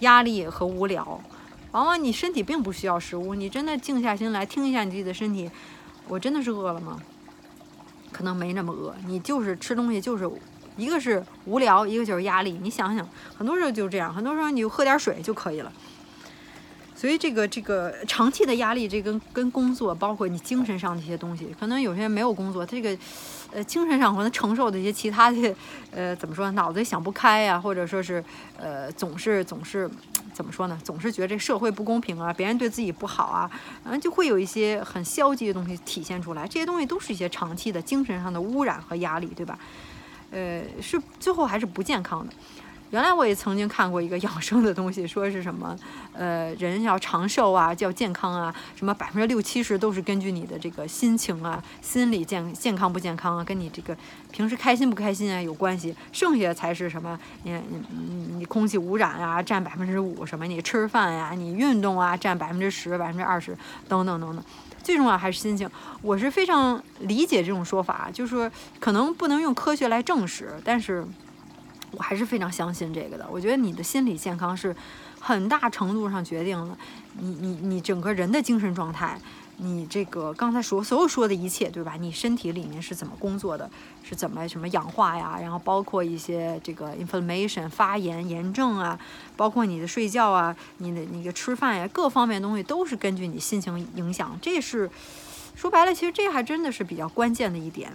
[0.00, 1.20] 压力和无聊。
[1.72, 5.50] 往往你身体并不需要食物，你真的静下心来听一下你自己的身体，
[6.06, 7.00] 我真的是饿了吗？
[8.12, 10.30] 可能没那么饿，你就是吃东西就是
[10.76, 12.58] 一个是无聊，一个就是压力。
[12.62, 15.72] 你想想，很多时候就这样，很多时候你就喝点水就可以了。
[16.96, 22.98] 所以这个这个长期的压力，这跟跟工作，包括你精神上的一些东西，可能有些人没有工作，他这个，
[23.52, 25.54] 呃，精神上可能承受的一些其他的，
[25.90, 28.24] 呃，怎么说，脑子想不开呀，或者说是，
[28.58, 29.90] 呃，总是总是，
[30.32, 33.50] 怎么说呢，总是觉得这社会不公平啊，别人对自己不好啊，
[33.84, 39.58] 嗯，就会有一些很消极的东西体现出来，这些东西都是一些长期的精神上的污染和压力，对吧？
[40.30, 42.32] 呃，是最后还是不健康的。
[42.90, 45.76] 原来我也曾经看过一个养生的东西，说是什么，
[46.12, 53.96] 呃，人要长寿啊，叫健康啊，什么百分之六七十都是根据你的这个心情啊，心理健健康不健康啊，跟你这个
[54.30, 63.56] 平时开心不开心啊有关系，剩下才是什么，你你你空气污染啊占百分之五，什么你吃饭呀，你运动啊占百分之十、百分之二十
[63.88, 64.44] 等等等等，
[64.84, 65.68] 最重要还是心情。
[66.02, 71.04] 我是非常理解这种说法，就是可能不能用科学来证实，但是。
[71.96, 73.26] 我还是非常相信这个的。
[73.30, 74.74] 我觉得你的心理健康是
[75.20, 76.76] 很大程度上决定了
[77.18, 79.18] 你你你整个人的精神状态，
[79.56, 81.94] 你这个刚才说所有说的一切，对吧？
[81.98, 83.68] 你身体里面是怎么工作的，
[84.04, 85.38] 是怎么什么氧化呀？
[85.40, 88.98] 然后包括一些这个 inflammation 发炎炎症啊，
[89.36, 94.38] 包括你的睡觉啊，你的那个吃饭呀，各方面东西都是根据你心情影响。
[94.42, 94.90] 这是
[95.54, 97.90] 说白了，其实这还真的是比较关键的一点。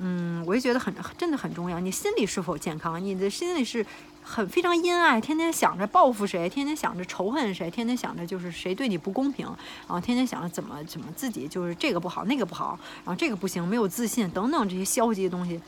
[0.00, 1.78] 嗯，我就觉得很真的很重要。
[1.78, 3.02] 你心里是否健康？
[3.02, 3.84] 你的心里是
[4.22, 15.60] 很非常阴暗，天天想着报复谁，天天想着仇恨谁，天天想着就是谁对你不公平，然后天天想着怎么怎么自己就是这个不好那个不好，然后这个不行，没有自信等等这些消极的东西，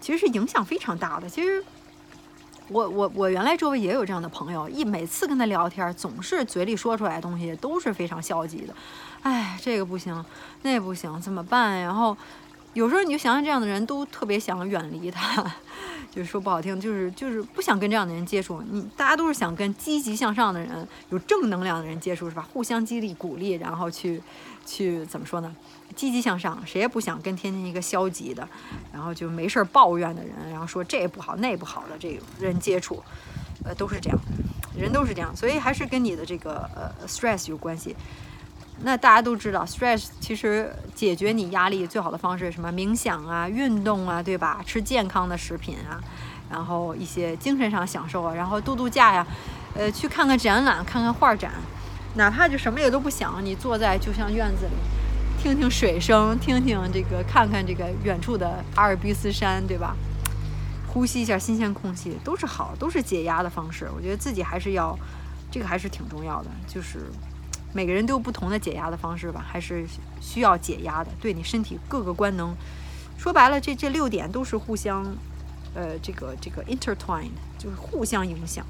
[0.00, 1.28] 其实是影响非常大的。
[1.28, 1.62] 其实
[2.68, 8.74] 我我我原来周围也有这样的朋友，一每次跟他聊天，总是嘴里说出来的东西都是非常消极的。
[9.22, 10.24] 哎，这个不行，
[10.62, 11.80] 那不行，怎么办？
[11.82, 12.16] 然后。
[12.74, 15.42] 有时候你就想想，这样的人都特别想远离他，
[16.10, 18.62] 就是说不好听，就是就是不想跟这样的人接触。
[18.70, 22.46] 你大家都是想跟积极向上的人、有正能量的人接触，是吧？
[22.52, 24.22] 互相激励、鼓励，然后去
[24.64, 25.54] 去怎么说呢？
[25.96, 28.48] 积极向上，谁也不想跟天天一个消极的，
[28.92, 33.02] 然后就没事儿抱怨的人，然后说这不好那不好的这个人接触，
[33.64, 34.18] 呃，都是这样，
[34.78, 37.96] 人都是这样，所以还是跟你的这个呃 stress 有关系。
[38.82, 42.72] 那大家都知道，stress 其实解决你压力最好的方式什么？
[42.72, 44.62] 冥想啊，运动啊，对吧？
[44.64, 46.00] 吃健康的食品啊，
[46.50, 49.26] 然后一些精神上享受啊，然后度度假呀，
[49.74, 51.52] 呃，去看看展览，看看画展，
[52.14, 54.72] 哪怕就什么也都不想，你坐在就像院子里，
[55.42, 59.94] 听听水声，听听这个，看看这个远处的阿尔卑斯山，对吧？
[60.88, 63.90] 呼吸一下新鲜空气，都是好，都是解压的方式。
[63.94, 64.98] 我觉得自己还是要，
[65.50, 67.00] 这个还是挺重要的，就是。
[67.72, 69.86] 每个人都有不同的解压的方式吧，还是
[70.20, 71.10] 需要解压的。
[71.20, 72.54] 对你身体各个官能，
[73.16, 75.04] 说白了，这这六点都是互相，
[75.74, 78.66] 呃，这个这个 intertwined，就是互相影响。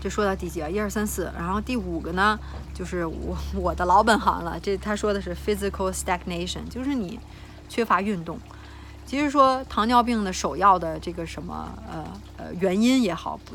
[0.00, 0.68] 这说到第几啊？
[0.68, 2.38] 一二三四，然后第五个呢，
[2.74, 4.60] 就是我我的老本行了。
[4.60, 7.18] 这他说的是 physical stagnation，就是你
[7.68, 8.38] 缺乏运动。
[9.06, 12.04] 其实说糖尿病的首要的这个什么呃
[12.36, 13.54] 呃原因也好，不。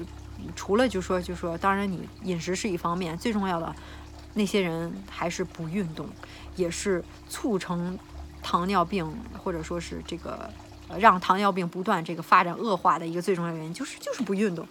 [0.56, 3.76] 除了就说就说，当然你饮食是一方面，最重要的
[4.34, 6.08] 那些人还是不运动，
[6.56, 7.98] 也是促成
[8.42, 9.06] 糖尿病
[9.38, 10.50] 或者说是这个
[10.98, 14.68] 让糖尿病不断这个发展恶化的一个最重要原因，就是就是不运动。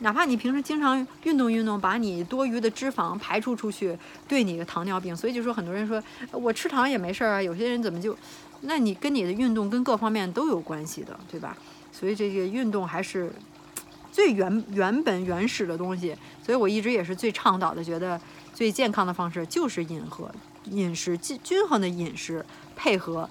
[0.00, 3.96] 哪怕你平时经常运动运动，把你多余的脂肪排出出去，
[4.26, 5.16] 对你的糖尿病。
[5.16, 8.16] 所以就说很多人说我吃糖也没事儿啊，有些人怎么就，
[8.62, 11.56] 那你跟你的运动跟各方面都有关系的，对吧？
[11.92, 13.32] 所以这个运动还是。
[14.12, 18.20] 最原原本原始的东西，所以我一直也是最倡导的，觉得
[18.54, 20.30] 最健康的方式就是饮和
[20.66, 22.44] 饮食均均衡的饮食
[22.76, 23.28] 配合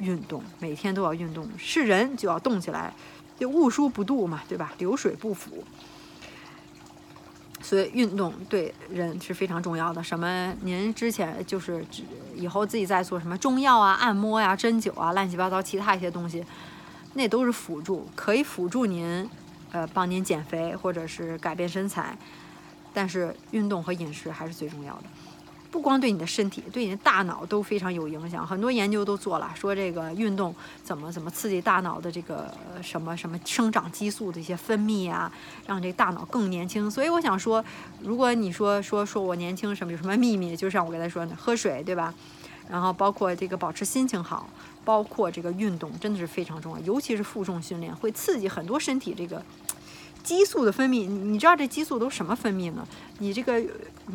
[0.00, 2.92] 运动，每天都要运动，是人就要动起来，
[3.38, 4.74] 就物疏不度嘛，对吧？
[4.78, 5.62] 流水不腐，
[7.62, 10.02] 所以运动对人是非常重要的。
[10.02, 10.52] 什么？
[10.62, 11.86] 您之前就是
[12.34, 16.44] 以后自己在做什么中药啊、按摩呀、针灸啊、乱七八糟其他一些东西，
[17.14, 19.30] 那都是辅助，可以辅助您。
[19.76, 22.16] 呃，帮您减肥或者是改变身材，
[22.94, 25.02] 但是运动和饮食还是最重要的。
[25.70, 28.46] 不光对你的身体，对你的大脑都非常有影响。
[28.46, 35.30] 很多研究都做了，说这个运动怎么怎么刺激大脑的这个什么什么生长激素的一些分泌啊，
[35.66, 36.90] 让这个大脑更年轻。
[36.90, 37.62] 所以我想说，
[38.00, 42.14] 如果你说说说我年轻什么有什么秘密，就像我刚才说的，喝水对吧？
[42.70, 44.48] 然后包括这个保持心情好。
[44.86, 49.42] 包括这个运动真的是非常重要，尤其是负重训练会刺激很多身体这个
[50.22, 52.86] 激素的分泌，你知道这激素都什么分泌呢？
[53.18, 53.60] 你这个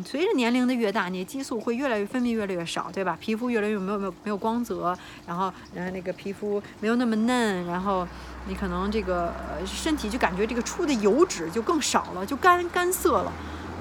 [0.04, 3.16] 随着年龄的越大，你激素会越来越分泌越来越少，对吧？
[3.20, 8.08] 皮肤越来越没有没有没有光泽，然后然后那个皮肤没有那么嫩，然后
[8.48, 9.32] 你可能这个
[9.66, 13.32] 身体就感觉这个出的油脂就更少了，就干干涩了。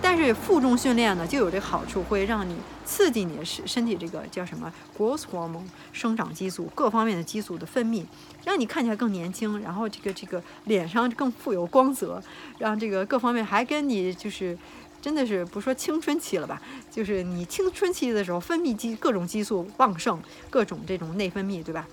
[0.02, 8.04] 但是负重训练呢，就有这好处，会让你刺激你的身身体这个叫什么 growth hormone 生长激素各方面的激素的分泌，
[8.44, 12.22] 让你看起来更年轻，然后这个这个脸上更富有光泽，
[12.58, 14.58] 让这个各方面还跟你就是
[15.02, 21.88] 真的是不说青春期了吧，就是你青春期的时候分泌激各种激素旺盛，各种这种内分泌，对吧？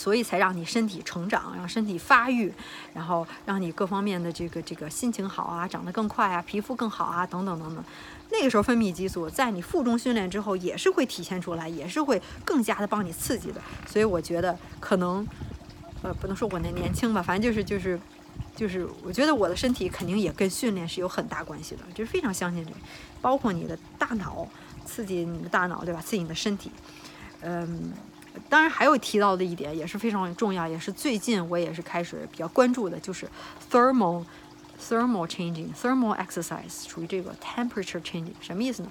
[0.00, 2.50] 所以才让你身体成长，让身体发育，
[2.94, 7.84] 然后让你各方面的这个这个心情好啊，长得更快啊，皮肤更好啊，等等等等。
[8.30, 13.60] 那个时候分泌激素，在你负重训练之后也是会体现出来，也是会更加的帮你刺激的。
[13.86, 15.26] 所以我觉得可能，
[16.02, 18.00] 呃，不能说我那年轻吧，反正就是就是
[18.56, 22.76] 就是，我觉得我的身体肯定也跟训练是有很大关系的，就是非常相信这个，
[23.20, 24.48] 包括你的大脑
[24.86, 26.00] 刺激你的大脑，对吧？
[26.00, 26.70] 刺激你的身体，
[27.42, 27.92] 嗯。
[28.48, 33.28] 当然，还有提到的一点也是非常重要，也是最近我也是开始比较关注的，就是
[33.70, 34.24] thermal
[34.80, 38.90] thermal changing thermal exercise 属于这个 temperature changing 什么意思呢？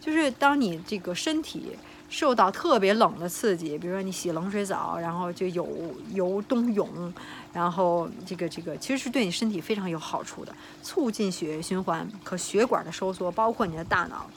[0.00, 1.76] 就是当你这个身体
[2.08, 5.68] 受到特别冷的刺激，比如说你洗冷水澡，然后就有
[6.12, 7.12] 游冬泳，
[7.52, 14.30] 然后这个这个其实是对你身体非常有好处的，促进血液循环和血管的收缩，包括你的大脑。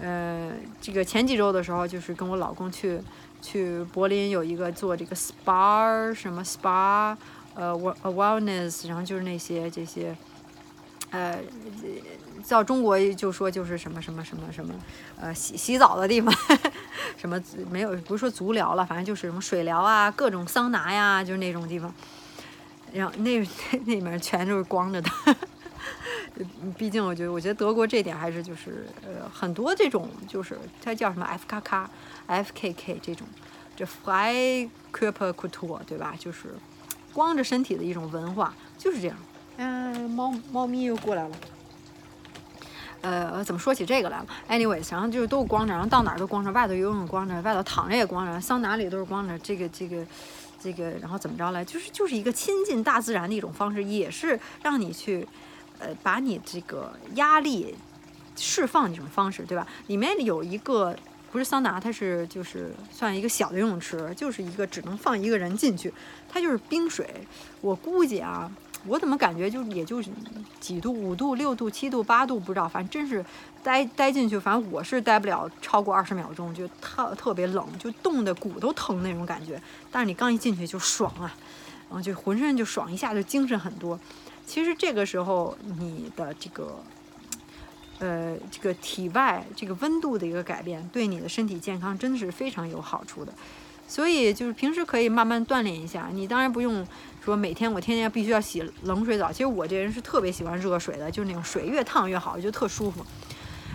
[0.00, 3.00] 呃，这个前几周的时候，就是跟我老公去。
[3.42, 7.16] 去柏林有一个做这个 spa 什么 spa，
[7.54, 7.72] 呃
[8.02, 10.16] ，wellness，然后就是那些这些，
[11.10, 11.38] 呃，
[12.48, 14.74] 到中国就说就是什么什么什么什么，
[15.20, 16.34] 呃，洗洗澡的地方，
[17.16, 21.92] 什么没有不是说足疗了，反正就是什么水疗啊，各种桑拿呀，就是那种地方，
[22.92, 23.40] 然后那
[23.86, 25.10] 那里面全都是光着的。
[26.76, 31.90] 毕竟，我觉得，我觉得德国这点还是就是，呃，很多这种就是它叫什么 F 卡卡、
[32.26, 33.26] F K K 这种，
[33.74, 36.14] 这 Fly Körper Kultur 对吧？
[36.18, 36.54] 就是
[37.12, 39.16] 光着身体的一种文化，就是这样。
[39.56, 41.36] 嗯，猫猫咪又过来了。
[43.00, 49.38] 呃，怎么说起这个来了？Anyways，然后就是都光着，然后到哪儿都光着，外头游泳光着，外头躺着也光着，桑拿里都是光着。
[49.38, 50.04] 这个这个
[50.60, 51.64] 这个，然后怎么着来？
[51.64, 55.26] 就是就是一个亲近大自然的一种方式，也是让你去。
[55.78, 57.74] 呃，把你这个压力
[58.36, 59.66] 释放的一种方式，对吧？
[59.86, 60.96] 里面有一个
[61.32, 65.92] 不是桑拿，它是就是算一个小的游泳池，就是一个只能放一个人进去，
[66.28, 67.08] 它就是冰水。
[67.60, 68.50] 我估计啊，
[68.86, 70.10] 我怎么感觉就也就是
[70.60, 73.24] 几度，五度、六度、七度、八度，不知道，反正真是
[73.62, 79.60] 待待进去，反正我是待不了超过二十秒钟，就特特别冷，就冻得骨都疼那种感觉。
[79.90, 81.34] 但是你刚一进去就爽啊，
[81.88, 83.98] 然后就浑身就爽，一下就精神很多。
[84.46, 86.78] 其实这个时候，你的这个，
[87.98, 93.32] 呃，这个体外这个温度的一个改变，对你的身体健康真的是非常有好处的。
[93.88, 96.08] 所以就是平时可以慢慢锻炼一下。
[96.12, 96.86] 你当然不用
[97.24, 99.30] 说每天我天天必须要洗冷水澡。
[99.30, 103.04] 其实我这人是特别喜欢热水的，就是那种水越烫越好，就特舒服。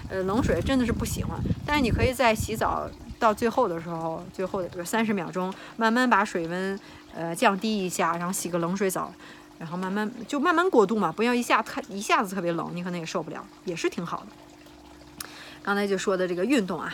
[0.09, 1.39] 呃，冷水真的是不喜欢。
[1.65, 6.77] 但是你可以在洗澡到最后的时候，最后的比如三十秒钟，慢慢把水温
[7.13, 9.13] 呃降低一下，然后洗个冷水澡。
[9.61, 15.27] 然后慢慢就慢慢过渡嘛，不要一下太一下子特别冷，你可能也受不了，也是挺好的。
[15.61, 16.91] 刚才就说的这个运动啊，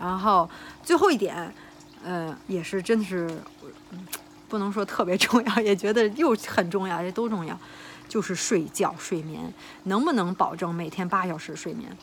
[0.00, 0.50] 然后
[0.82, 1.54] 最后一点，
[2.02, 3.30] 呃，也是真的是，
[4.48, 7.56] 不能说特别重要，也觉得又很重要，这都重要，
[8.08, 9.54] 就是睡觉睡眠，
[9.84, 11.96] 能不能保证每天八小时睡眠？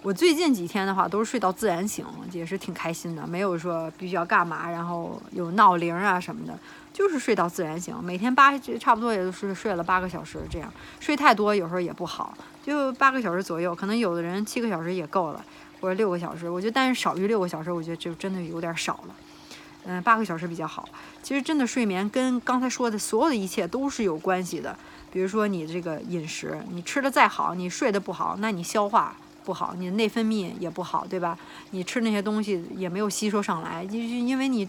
[0.00, 6.58] 我最近几天的话都是睡到自然醒，也是挺开心的，没有说必须要干嘛，然后有闹铃啊什么的。
[6.96, 15.44] 就是睡到自然醒，每天八差不多也就是睡了八个小时这样，睡太多有时候也不好，就八个小时左右，可能有的人七个小时也够了，
[15.78, 19.14] 或者六个小时，我觉得但是少于六个小时，我觉得就真的有点少了，
[19.84, 20.88] 嗯，八个小时比较好。
[21.22, 24.74] 其实真的睡眠跟刚才说的所有的一切都是有关系的，
[25.12, 31.38] 比如说你这个饮食，你吃的再好，你睡得不好，那你消化不好，你的内分泌也不好，对吧？
[31.72, 34.66] 你吃那些东西也没有吸收上来，就是因为你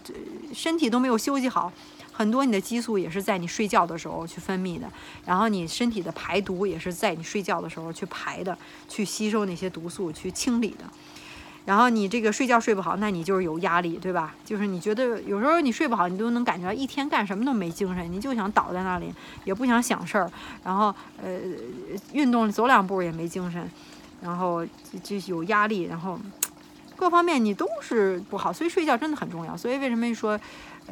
[0.52, 1.72] 身体都没有休息好。
[2.18, 4.90] 很多你的激素也是在你睡觉的时候去分泌的，
[5.24, 8.58] 然后你身体的排毒也是在你睡觉的时候去排的，
[8.88, 10.84] 去吸收那些毒素去清理的。
[11.64, 14.34] 然后你这个睡觉睡不好，那你就是有压力，对吧？
[14.44, 19.14] 就是你觉得有时候你睡不好，你都能感觉到一天干什么都没精神，你就想倒在那里，
[19.44, 20.28] 也不想想事儿，
[20.64, 20.92] 然后
[21.22, 21.38] 呃
[22.12, 23.70] 运动走两步也没精神，
[24.20, 24.66] 然后
[25.04, 26.18] 就有压力，然后
[26.96, 29.56] 各方面你都是不好，所以睡觉真的很重要。
[29.56, 30.40] 所以为什么说？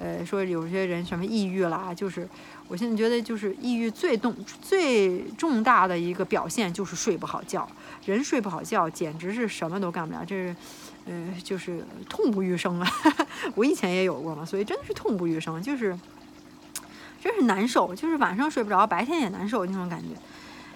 [0.00, 2.28] 呃，说有些人什么抑郁啦，就是
[2.68, 7.66] 我现在觉得就是抑郁最重最重大的一个表现就是睡不好觉，
[8.04, 10.56] 人睡不好觉简直是什么都干不了，这是，
[11.06, 12.86] 呃，就是痛不欲生啊。
[13.56, 15.98] 我以前也有过嘛，所以真的是痛不欲生，就是
[17.22, 20.08] 真是难受，就是晚上睡不着，白天也难受那种感觉。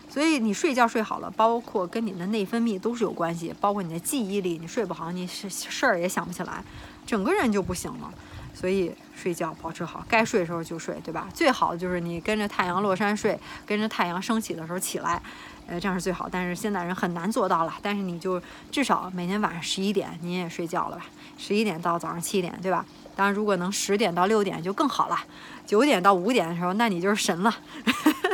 [0.08, 6.64] 所以你睡觉睡好了，包括跟你的内分泌都是有关系，包括你的记忆力，你睡不好，你事事儿也想不起来，
[7.06, 8.12] 整个人就不行了。
[8.52, 11.28] 所以睡觉保持好，该睡的时候就睡，对吧？
[11.32, 15.20] 最好就是你跟着太阳落山睡，跟着太阳升起的时候起来，
[15.66, 16.28] 呃，这样是最好。
[16.30, 17.74] 但是现在人很难做到了。
[17.80, 21.06] 但是你就至少每天晚上十一点你也睡觉了吧？
[21.38, 22.84] 十一点到早上七点，对吧？
[23.16, 25.18] 当然，如果能十点到六点就更好了。
[25.66, 27.54] 九点到五点的时候，那你就是神了。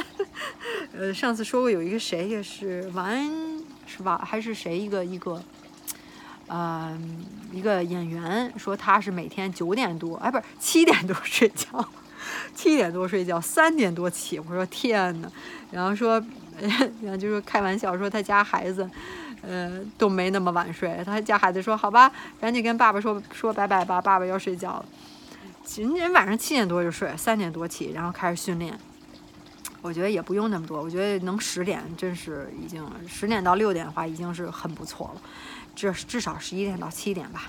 [0.96, 3.28] 呃，上次说过有一个谁也是完
[3.86, 4.22] 是吧？
[4.24, 5.42] 还是谁一个一个。
[6.49, 6.97] 呃，
[7.53, 11.88] 一个演员说他是每天九点多，哎，不是七点多睡觉，
[12.55, 14.38] 七点多睡觉，三点多起。
[14.38, 15.30] 我说天哪，
[15.70, 16.22] 然后说，
[17.03, 18.88] 然后就是开玩笑说他家孩子，
[19.42, 21.03] 呃，都没那么晚睡。
[21.05, 24.84] 他家孩子说好吧，赶紧跟爸爸说说拜拜吧，爸爸要睡觉了。
[25.76, 28.78] 人家晚上七点多就睡，三点多起，然后开始训练。
[29.82, 35.20] 我觉得也不用那么多，我觉得能十点真是已经十点到六点的话已经是很不错了。
[35.76, 37.42] 至至少十一点到七点吧，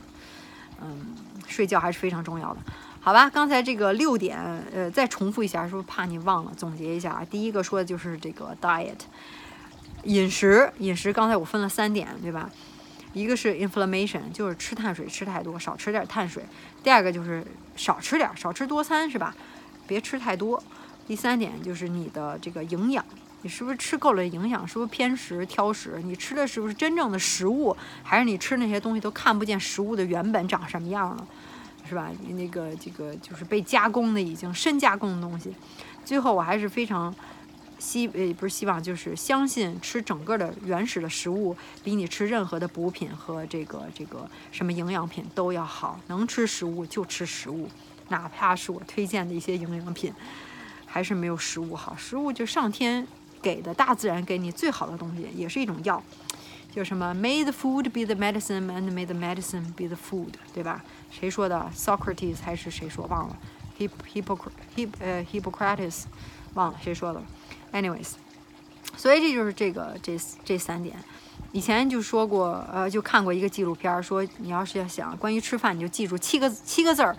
[0.82, 1.16] 嗯，
[1.48, 2.60] 睡觉还是非常重要的，
[3.00, 3.30] 好吧？
[3.30, 4.38] 刚才这个六点，
[4.72, 6.52] 呃，再重复一下，是不是怕你忘了？
[6.56, 9.00] 总结一下啊，第一个说的就是这个 diet，
[10.04, 11.12] 饮食，饮食。
[11.14, 12.50] 刚才我分了三点，对吧？
[13.14, 16.44] 一个是 inflammation，就是吃碳水吃太多，少吃点碳水。
[16.84, 17.44] 第二个就是
[17.76, 19.34] 少吃点，少吃多餐，是吧？
[19.88, 20.62] 别吃太多。
[21.08, 23.04] 第三点就是你的这个营养。
[23.44, 24.68] 你是不是吃够了营养？
[24.68, 26.02] 是不是偏食挑食？
[26.04, 27.76] 你吃的是不是真正的食物？
[28.04, 31.28] 还是你吃那些东西都看不见食物的原本长什么样了？
[31.88, 32.10] 是吧？
[32.22, 35.54] 你那个这个就是被加工的，已经深加工的东西。
[36.04, 37.16] 最后我还是非常
[37.80, 45.98] 希呃不是希望，就是相信吃整个的原始的食物比你吃任何的补品和这个这个什么营养品都要好。
[46.08, 47.70] 能吃食物就吃食物，
[48.10, 50.14] 哪怕是我推荐的一些营养品，
[50.86, 51.96] 还是没有食物好。
[51.96, 53.08] 食物就上天。
[53.42, 56.02] 给的大自然给你最好的东西，也是一种药，
[56.74, 60.84] 就什么 “May the food be the medicine and may the medicine be the food”，对吧？
[61.10, 63.06] 谁说的？Socrates 还是谁说？
[63.08, 63.38] 忘了
[63.80, 66.04] ，Hip Hippocrates Hip 呃 Hippocrates，
[66.54, 67.22] 忘了谁说的
[67.72, 68.12] ？Anyways，
[68.96, 70.96] 所以这就是这个这这三点。
[71.54, 77.16] 以前就说过，呃，就看过一个纪录片，说你要是要想关于吃饭，你就记住七个七个字儿，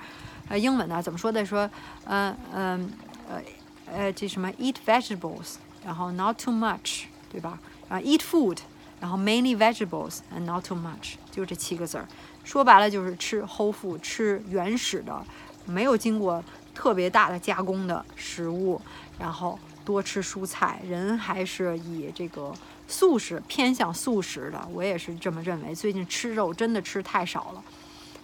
[0.49, 1.45] 呃，英文的怎么说的？
[1.45, 1.69] 说，
[2.05, 2.93] 呃嗯
[3.29, 3.43] 呃
[3.91, 5.55] 呃这什么 “eat vegetables”。
[5.89, 7.59] 然后 not too much，对吧？
[7.89, 8.59] 啊，eat food，
[9.01, 12.07] 然后 mainly vegetables and not too much，就这七个字儿。
[12.45, 15.25] 说白了就是吃 whole food，吃原始的，
[15.65, 18.79] 没有经过特别大的加工的食物。
[19.19, 22.53] 然后多吃蔬菜，人还是以这个
[22.87, 25.75] 素食偏向素食的，我也是这么认为。
[25.75, 27.65] 最近吃肉真的吃太少了，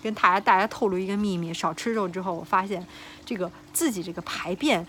[0.02, 2.86] 跟大家大家透露一个秘密：少吃肉之后，我发现
[3.24, 4.86] 这个自己这个排便。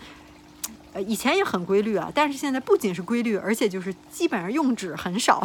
[1.00, 5.42] 以前也很规律啊，但是现在不仅是规律，而且就是基本上用纸很少。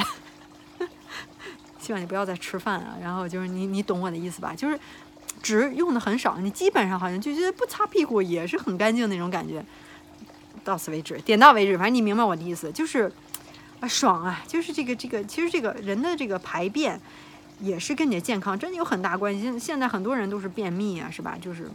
[1.80, 4.54] 希望你不要再吃饭啊，然后就是你你懂我的意思吧？
[4.56, 4.80] 就是
[5.42, 9.66] 纸用的很少，你基本上好像就觉得不擦屁股也是很干净那种感觉。
[10.64, 13.12] 到此为止，点到为止，反正你明白我的意思，就是
[13.80, 17.02] 啊爽啊，就是这个这个，其实这个人的这个排便
[17.60, 19.58] 也是跟你的健康真的有很大关系。
[19.58, 21.36] 现在很多人都是便秘啊，是吧？
[21.42, 21.68] 就是。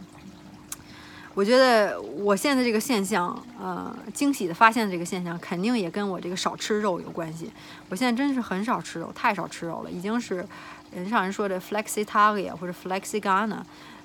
[1.37, 7.51] 我觉得我现在这个现象，呃，惊喜的发现的这个现象，肯定也跟我这个少吃肉有关系。
[7.89, 10.43] 我现在真是很少吃肉，太少吃肉了，已经是，
[10.91, 13.59] 人上人说的 flexitaria 或者 flexigana，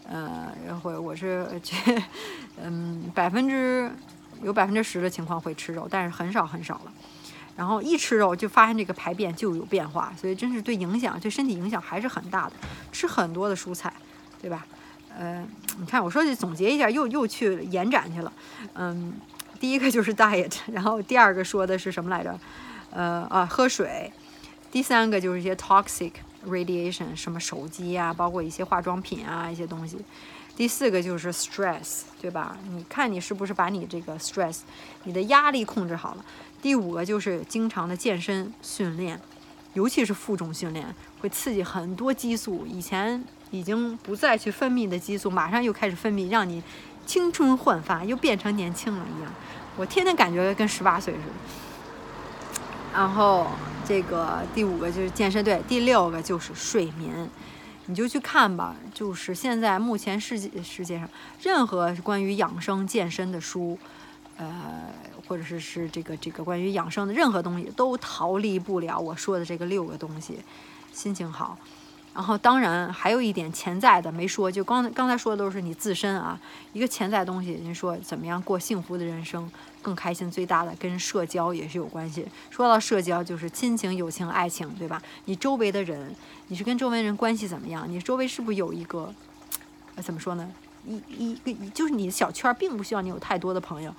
[0.06, 0.52] 呃，
[0.82, 1.74] 或我是这，
[2.62, 3.90] 嗯，百分之
[4.42, 6.92] 有百分之十的情况会吃肉，但是很少很少了。
[7.56, 12.52] 然后一吃肉就发现这个排便就有变化，所以真是对影响对身体影响还是很大的。
[12.92, 13.90] 吃很多的蔬菜，
[14.38, 14.66] 对吧？
[15.18, 15.46] 呃，
[15.78, 18.32] 你看，我说的总结一下，又又去延展去了。
[18.74, 19.12] 嗯，
[19.60, 22.38] 第一个就是 diet，然后第二个说的是什么来着？
[22.90, 24.12] 呃啊，喝水。
[24.70, 26.12] 第三个就是一些 toxic
[26.46, 29.98] radiation，什么手机啊，包括一些化妆品啊，一些东西。
[30.56, 32.56] 第四个就是 stress，对吧？
[32.70, 34.60] 你看你是不是把你这个 stress，
[35.04, 36.24] 你的压力控制好了？
[36.60, 39.18] 第五个就是经常的健身训练，
[39.72, 42.66] 尤其是负重训练，会刺激很多激素。
[42.66, 43.24] 以前。
[43.52, 46.62] 已经不再去分泌的激素，马上又开始分泌，让你
[47.04, 49.30] 青春焕发，又变成年轻了一样。
[49.76, 51.34] 我天天感觉跟十八岁似的。
[52.94, 53.48] 然后
[53.84, 57.28] 这个第五个就是健身，对，第六个就是睡眠，
[57.84, 58.74] 你就去看吧。
[58.94, 61.06] 就是现在目前世界世界上
[61.42, 63.78] 任何关于养生健身的书，
[64.38, 64.86] 呃，
[65.28, 70.38] 或者是是这个这个关于养生的任何东西，都逃离不了我说的这个六个东西。
[70.92, 71.58] 心情好。
[72.14, 76.38] 然后，当然还有一点潜在的没说，就刚刚才说的都是你自身啊，
[76.74, 77.58] 一个潜在的东西。
[77.62, 80.30] 您说怎么样过幸福的人生，更开心？
[80.30, 82.26] 最大的跟社交也是有关系。
[82.50, 85.00] 说到社交，就是亲情、友情、爱情，对吧？
[85.24, 86.14] 你周围的人，
[86.48, 87.90] 你是跟周围人关系怎么样？
[87.90, 89.10] 你周围是不是有一个，
[90.02, 90.46] 怎么说呢？
[90.86, 91.00] 一
[91.46, 93.90] 一个就是你的小圈，并不需要你有太多的朋友，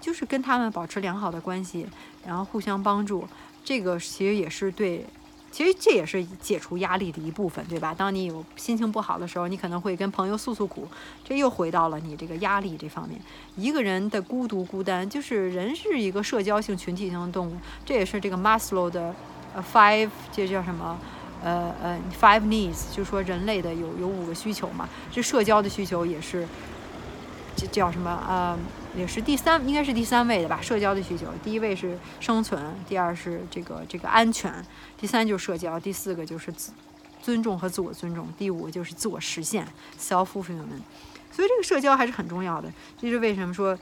[0.00, 1.88] 就是跟他们保持良好的关系，
[2.24, 3.26] 然后互相帮助。
[3.64, 5.04] 这个其实也是对。
[5.52, 7.92] 其实这也是解除压力的一部分，对吧？
[7.92, 10.86] 当你有心情不好的时候，你可能会跟朋友诉诉苦，
[11.24, 13.20] 这又回到了你这个压力这方面。
[13.56, 19.14] 一个人的孤独孤单，就是人是一个社交性群体性的动物，这也是这个 Maslow 的
[19.54, 20.98] 呃 five 这叫什么？
[21.42, 26.46] 呃呃 five needs，就说人类的有有五个需求嘛，这社交的需求也是。
[27.60, 28.10] 这叫什么？
[28.26, 28.58] 呃，
[28.96, 30.58] 也是第三，应该是第三位的吧。
[30.62, 34.50] 社交的需求，第一位是生存，第二是这个这个安全，
[34.96, 36.72] 第三就是社交，第四个就是自
[37.20, 40.80] 尊重和自我尊重，第五就是自我实现 （self-fulfillment）。
[41.30, 42.72] 所以这个社交还是很重要的。
[42.98, 43.78] 这是为什么说？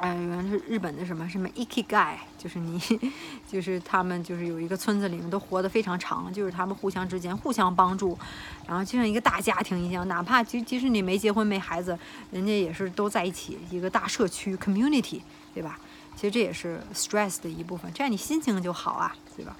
[0.00, 2.80] 哎，原来是日本的什么什么 ikigai，就是你，
[3.50, 8.16] 就是他们就是有一个村子里面都活得非常长，就是他们互相之间互相帮助，
[8.66, 11.98] 然后就像一个大家庭一样，哪怕即即使你没结婚没孩子，
[12.30, 15.20] 人家也是都在一起，一个大社区 community，
[15.52, 15.78] 对吧？
[16.14, 19.56] 其实这也是 stress 的一部分，这样你心情就好啊，对吧？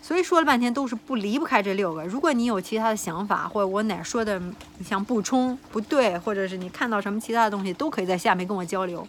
[0.00, 2.04] 所以说了半天都是不离不开这六个。
[2.04, 4.36] 如果你有其他的想法，或者我哪说的
[4.78, 9.06] 你想补充不对，或者是你看到什么其他的东西，都可以在下面跟我交流。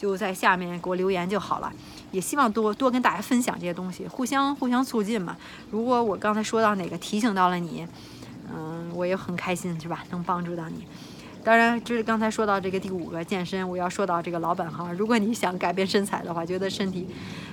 [0.00, 1.70] 就在下面给我留言就好了，
[2.10, 5.36] 也希望多多跟大家分享这些东西，互相互相促进嘛。
[5.70, 7.86] 如果我刚才说到哪个提醒到了你，
[8.50, 10.02] 嗯，我也很开心，是吧？
[10.10, 10.86] 能帮助到你。
[11.42, 14.94] 当然，这是刚才说到这个第五个健身，我要说到这个老本行。
[14.94, 17.06] 如果你想改变身材的话，觉得身体，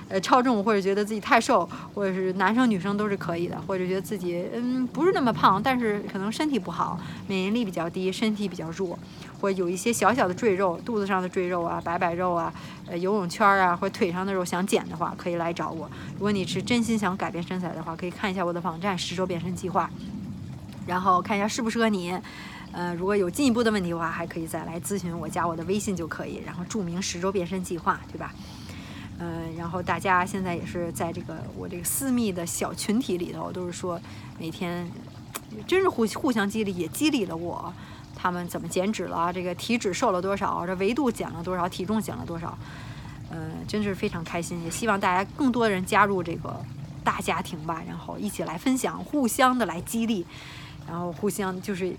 [0.08, 8.98] 呃，超重或者觉得自己太瘦，或者是男生女生都是可以的，或者觉得自己嗯不是那么胖，但是可能身体不好，免疫力比较低，身体比较弱，
[9.40, 12.52] 或有一些小小的赘肉，肚子上的赘肉啊，白白肉啊，
[12.86, 15.88] 呃，游泳圈啊，或者腿上的肉想减的话，可以来找我。
[16.14, 19.90] 如果你是真心想改变身材的话，可以看一下我的网站十周变身计划，
[20.86, 22.18] 然后看一下适不适合你。
[22.70, 28.34] 呃，如果有进一步的问题的话，还可以再来咨询我，加我的微信就可以，然后注明十周变身计划，对吧？
[29.18, 34.00] 嗯，然后大家现在也是在这个我这个私密的小群体里头，都是说
[34.38, 34.86] 每天
[35.66, 37.72] 真是互互相激励，也激励了我，
[38.20, 42.58] 他们怎么减脂了，这个体脂瘦了多少，这维度减了多少，体重减了多少，
[43.30, 46.60] 嗯，真是非常开心，也希望大家更多人加入这个
[47.04, 50.26] 大家庭吧，然后一起来分享，互相的来激励，
[50.88, 51.94] 然后互相就是。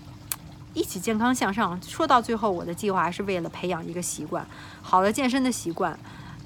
[0.72, 1.76] 一起健康向上。
[1.82, 4.46] 说到最后，我的计划是为了培养一个习惯，
[4.80, 5.98] 好的健身的习惯，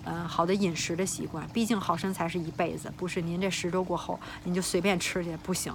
[0.05, 1.47] 嗯，好的饮食的习惯。
[1.53, 5.75] 毕竟好身材是一辈子，不是您这十周过后您就随便吃去不行。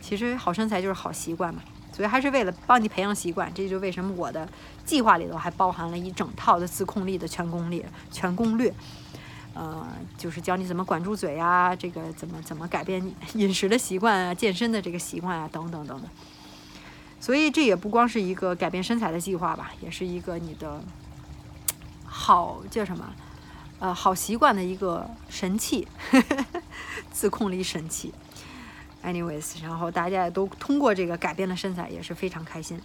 [0.00, 1.60] 其实好身材就是好习惯嘛，
[1.92, 3.52] 所以还是为了帮你培养习惯。
[3.54, 4.48] 这就为什么我的
[4.84, 8.72] 计划里头还包含了一整套的自控力的全攻略，全攻略。
[9.52, 9.86] 呃，
[10.16, 13.02] 就是教你怎么管住嘴啊，这个怎么怎么改变
[13.34, 16.08] 饮食的习惯啊，健身的这个习惯啊，等等等等。
[17.18, 20.80] 所以这也不光是一个改变身材的计划吧，也是一个你的
[22.04, 23.12] 好叫什么？
[23.80, 25.88] 呃，好习惯的一个神器，
[27.10, 28.14] 自控力神器。
[29.04, 32.80] Anyways，然后大家也都通过这个改变了身材，也是非常开心。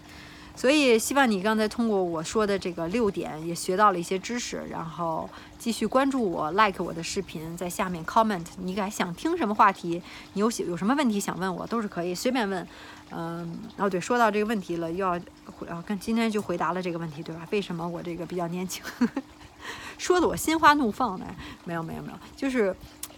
[0.57, 10.01] 所以希望你刚才通过我说的这个六点，也学到了一些知识，然后继续关注我，like 我的视频，在下面 comment，你还想听什么话题？
[10.31, 12.65] 你有有什么问题想问我，都是可以随便问。
[13.11, 17.45] 嗯，哦对，说到这个问题了，又要回啊，跟今天就回答了这个问题，对吧？
[17.51, 18.81] 为什么我这个比较年轻？
[19.97, 21.25] 说的我心花怒放的，
[21.65, 22.73] 没有没有没有，就是。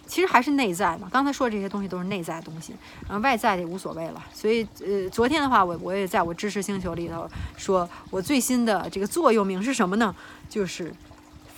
[0.08, 2.74] 其实还是内在嘛，刚才说这些东西都是内在的东西，
[3.06, 4.24] 然后外在的也无所谓了。
[4.32, 7.28] 所以，呃，昨天的话，我我也在我知识星球里头
[7.58, 10.16] 说，我最新的这个座右铭是什么呢？
[10.48, 10.92] 就是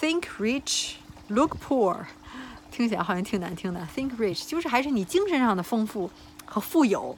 [0.00, 0.94] Think rich,
[1.28, 1.96] look poor。
[2.72, 3.86] 听起来好像挺难听的。
[3.96, 6.10] Think rich 就是还是你精神上的丰富
[6.44, 7.16] 和富有。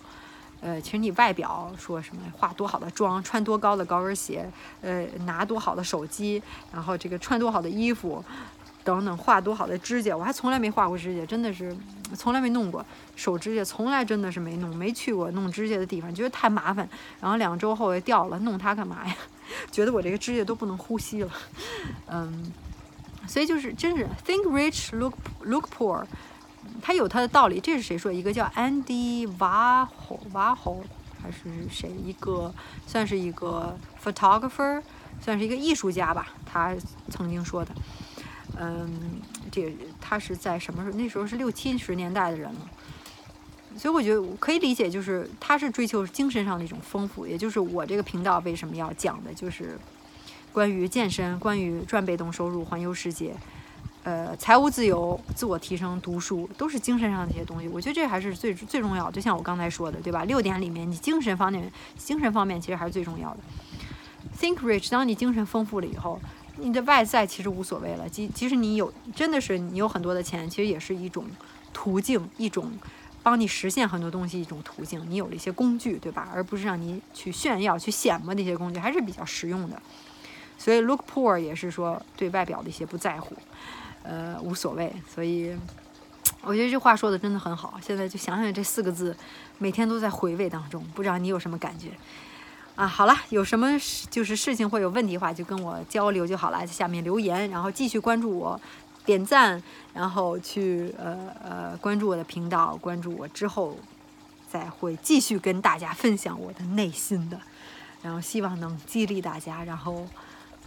[0.60, 4.48] 呃，其实你外表说什么化多好的妆，穿多高的高跟鞋，
[4.80, 6.40] 呃，拿多好的手机，
[6.72, 8.24] 然后这个穿多好的衣服。
[8.84, 11.76] 等等，画多好的指甲，我还从来没画过指甲，真的是
[12.16, 16.88] 从来没弄过手指甲，从来真的是没弄，没去过弄指甲的地方，觉得太麻烦。
[17.20, 19.14] 然后两周后也掉了，弄它干嘛呀？
[19.70, 21.30] 觉得我这个指甲都不能呼吸了。
[22.06, 22.52] 嗯，
[23.26, 26.04] 所以就是真是 think rich look look poor，
[26.80, 27.60] 它有它的道理。
[27.60, 28.10] 这是谁说？
[28.10, 30.82] 一个叫 Andy Warhol，
[31.22, 32.52] 还是谁一个
[32.86, 34.82] 算是一个 photographer，
[35.20, 36.74] 算是一个艺术家吧，他
[37.10, 37.72] 曾经说的。
[38.60, 40.96] 嗯，这他是在什么时候？
[40.96, 42.70] 那时候是六七十年代的人了。
[43.76, 49.78] 所以我觉得我可以理解，就是他是追求精神上的一种丰富，也就是我这个频道为什么要讲的，就是
[50.52, 53.34] 关于健身、关于赚被动收入、环游世界。
[54.04, 57.68] 呃，财务自由、自我提升、读书，都是精神上的一些东西。
[57.68, 59.08] 我觉得这还是最最重要。
[59.10, 60.24] 就像我刚才说的，对吧？
[60.24, 63.38] 六点里面，你精神方面，精神方面其实还是最重要的。
[64.40, 66.20] Think rich，当你精神丰富了以后，
[66.56, 68.08] 你的外在其实无所谓了。
[68.08, 71.24] 即即使你有，真的是你有很多的钱，其实也是一种
[71.72, 72.70] 途径，一种
[73.22, 75.04] 帮你实现很多东西一种途径。
[75.08, 76.28] 你有了一些工具，对吧？
[76.34, 79.80] 而不是让你去炫耀、去显摆那些工具，还是比较实用的。
[80.58, 83.34] 所以，look poor 也是说对外表的一些不在乎。
[84.04, 85.56] 呃，无所谓，所以
[86.42, 87.78] 我觉得这话说的真的很好。
[87.80, 89.16] 现在就想想这四个字，
[89.58, 91.88] 每天都在回味当中，不知道你有什么感觉
[92.82, 92.86] 啊？
[92.86, 98.60] 好了，有什么事就是事情或有问题的话，就跟我交流就好了，在下面留言，然后继续关注我，
[99.04, 99.62] 点赞，
[99.94, 103.76] 然后去呃呃关注我的频道，关注我之后
[104.50, 107.40] 再会继续跟大家分享我的内心的，
[108.02, 110.06] 然后希望能激励大家，然后。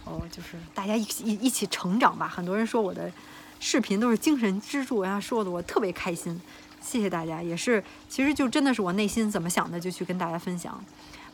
[0.08, 2.28] 哦，就是大家一起一一起成长吧。
[2.28, 3.10] 很多人说我的
[3.58, 6.40] 视频都是精神支柱，然后说的我特别开心。
[6.80, 10.80] 谢谢大家，也是，其实就真的是我内心怎么想的，就去跟大家分享，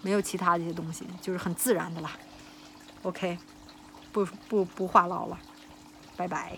[0.02, 2.12] 没有其他这些东西，就是很自然的啦。
[3.02, 3.38] OK，
[4.12, 5.38] 不不不话唠了，
[6.16, 6.56] 拜拜。